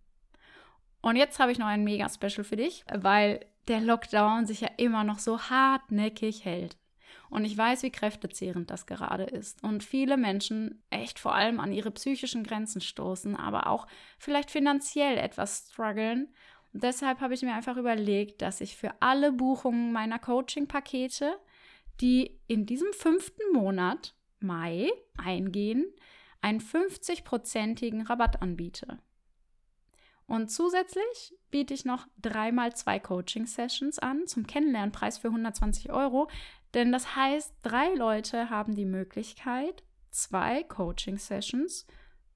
Und 1.01 1.17
jetzt 1.17 1.37
habe 1.39 1.51
ich 1.51 1.59
noch 1.59 1.67
ein 1.67 1.83
Mega-Special 1.83 2.45
für 2.45 2.55
dich, 2.55 2.85
weil 2.93 3.45
der 3.67 3.81
Lockdown 3.81 4.45
sich 4.45 4.61
ja 4.61 4.69
immer 4.77 5.03
noch 5.03 5.19
so 5.19 5.39
hartnäckig 5.39 6.45
hält. 6.45 6.77
Und 7.29 7.45
ich 7.45 7.57
weiß, 7.57 7.83
wie 7.83 7.91
kräftezehrend 7.91 8.69
das 8.69 8.85
gerade 8.85 9.23
ist. 9.23 9.63
Und 9.63 9.83
viele 9.83 10.17
Menschen 10.17 10.83
echt 10.89 11.17
vor 11.17 11.33
allem 11.33 11.59
an 11.59 11.71
ihre 11.71 11.91
psychischen 11.91 12.43
Grenzen 12.43 12.79
stoßen, 12.79 13.35
aber 13.35 13.67
auch 13.67 13.87
vielleicht 14.19 14.51
finanziell 14.51 15.17
etwas 15.17 15.69
strugglen. 15.71 16.33
Und 16.73 16.83
deshalb 16.83 17.21
habe 17.21 17.33
ich 17.33 17.41
mir 17.41 17.53
einfach 17.53 17.77
überlegt, 17.77 18.41
dass 18.41 18.61
ich 18.61 18.75
für 18.75 18.91
alle 18.99 19.31
Buchungen 19.31 19.91
meiner 19.91 20.19
Coaching-Pakete, 20.19 21.35
die 22.01 22.39
in 22.47 22.65
diesem 22.65 22.93
fünften 22.93 23.51
Monat, 23.53 24.15
Mai, 24.39 24.91
eingehen, 25.17 25.85
einen 26.41 26.59
50-prozentigen 26.59 28.07
Rabatt 28.07 28.41
anbiete. 28.41 28.99
Und 30.27 30.49
zusätzlich 30.49 31.35
biete 31.51 31.73
ich 31.73 31.85
noch 31.85 32.07
dreimal 32.21 32.75
zwei 32.75 32.99
Coaching-Sessions 32.99 33.99
an 33.99 34.25
zum 34.27 34.47
Kennenlernpreis 34.47 35.17
für 35.17 35.27
120 35.27 35.91
Euro. 35.91 36.29
Denn 36.73 36.91
das 36.91 37.15
heißt, 37.15 37.53
drei 37.61 37.93
Leute 37.93 38.49
haben 38.49 38.73
die 38.75 38.85
Möglichkeit, 38.85 39.83
zwei 40.09 40.63
Coaching-Sessions 40.63 41.85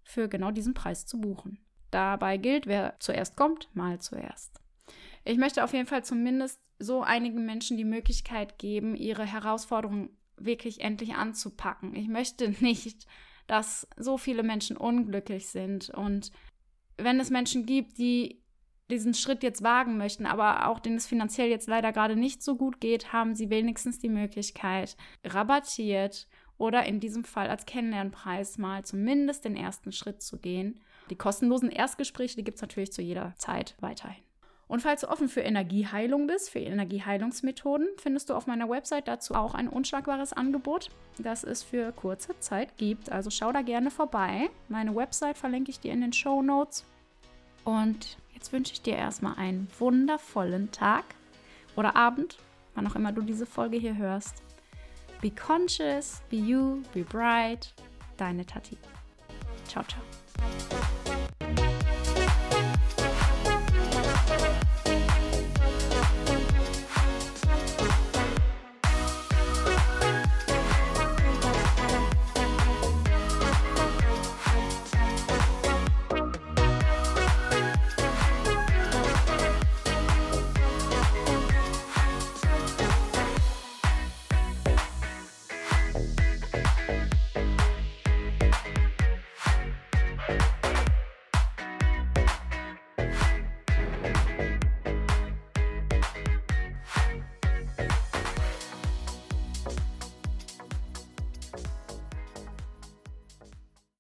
für 0.04 0.28
genau 0.28 0.52
diesen 0.52 0.74
Preis 0.74 1.06
zu 1.06 1.20
buchen. 1.20 1.60
Dabei 1.92 2.38
gilt, 2.38 2.68
wer 2.68 2.96
zuerst 3.00 3.36
kommt, 3.36 3.70
mal 3.74 4.00
zuerst. 4.00 4.60
Ich 5.24 5.38
möchte 5.38 5.64
auf 5.64 5.74
jeden 5.74 5.88
Fall 5.88 6.04
zumindest 6.04 6.60
so 6.80 7.02
einigen 7.02 7.46
Menschen 7.46 7.78
die 7.78 7.86
Möglichkeit 7.86 8.60
geben, 8.60 8.96
ihre 8.96 9.26
Herausforderungen 9.26 10.10
wirklich 10.38 10.82
endlich 10.82 11.16
anzupacken. 11.16 11.96
Ich 11.96 12.08
möchte 12.08 12.50
nicht, 12.60 13.08
dass 13.48 13.88
so 13.98 14.18
viele 14.18 14.44
Menschen 14.44 14.78
unglücklich 14.78 15.48
sind. 15.48 15.90
Und 15.90 16.32
wenn 16.98 17.20
es 17.20 17.30
Menschen 17.30 17.66
gibt, 17.66 17.98
die 17.98 18.42
diesen 18.90 19.14
Schritt 19.14 19.44
jetzt 19.44 19.64
wagen 19.64 19.98
möchten, 19.98 20.26
aber 20.26 20.68
auch 20.68 20.80
denen 20.80 20.96
es 20.96 21.08
finanziell 21.08 21.50
jetzt 21.50 21.68
leider 21.68 21.92
gerade 21.92 22.16
nicht 22.16 22.42
so 22.42 22.56
gut 22.56 22.80
geht, 22.80 23.12
haben 23.12 23.36
sie 23.36 23.50
wenigstens 23.50 24.00
die 24.00 24.10
Möglichkeit, 24.10 24.96
rabattiert 25.26 26.28
oder 26.58 26.86
in 26.86 27.00
diesem 27.00 27.24
Fall 27.24 27.50
als 27.50 27.66
Kennenlernpreis 27.66 28.58
mal 28.58 28.84
zumindest 28.86 29.46
den 29.46 29.56
ersten 29.56 29.92
Schritt 29.92 30.22
zu 30.22 30.40
gehen. 30.40 30.80
Die 31.10 31.16
kostenlosen 31.16 31.70
Erstgespräche, 31.70 32.36
die 32.36 32.44
gibt 32.44 32.56
es 32.56 32.62
natürlich 32.62 32.92
zu 32.92 33.02
jeder 33.02 33.34
Zeit 33.38 33.76
weiterhin. 33.80 34.27
Und 34.68 34.82
falls 34.82 35.02
du 35.02 35.10
offen 35.10 35.30
für 35.30 35.42
Energieheilung 35.42 36.28
bist, 36.28 36.50
für 36.50 36.60
Energieheilungsmethoden, 36.60 37.88
findest 37.98 38.30
du 38.30 38.34
auf 38.34 38.48
meiner 38.48 38.70
Website 38.70 39.08
dazu 39.08 39.34
auch 39.34 39.56
ein 39.56 39.70
unschlagbares 39.70 40.34
Angebot, 40.34 40.90
das 41.18 41.44
es 41.44 41.64
für 41.64 41.94
kurze 41.94 42.38
Zeit 42.40 42.78
gibt. 42.78 43.12
Also 43.12 43.30
schau 43.30 43.52
da 43.52 43.62
gerne 43.62 43.92
vorbei. 43.92 44.50
Meine 44.68 44.94
Website 44.96 45.38
verlinke 45.38 45.72
ich 45.72 45.80
dir 45.80 45.94
in 45.94 46.02
den 46.02 46.12
Show 46.12 46.42
Notes. 46.42 46.84
Und 47.64 48.18
jetzt 48.34 48.52
wünsche 48.52 48.74
ich 48.74 48.82
dir 48.82 48.96
erstmal 48.96 49.36
einen 49.38 49.70
wundervollen 49.80 50.72
Tag 50.72 51.06
oder 51.76 51.96
Abend, 51.96 52.38
wann 52.76 52.88
auch 52.88 52.96
immer 52.96 53.12
du 53.12 53.22
diese 53.22 53.46
Folge 53.46 53.78
hier 53.78 53.96
hörst. 53.96 54.44
Be 55.22 55.32
conscious, 55.32 56.22
be 56.30 56.38
you, 56.38 56.82
be 56.94 57.04
bright. 57.04 57.74
Deine 58.18 58.46
Tati. 58.46 58.78
Ciao, 59.68 59.84
ciao. 59.84 60.02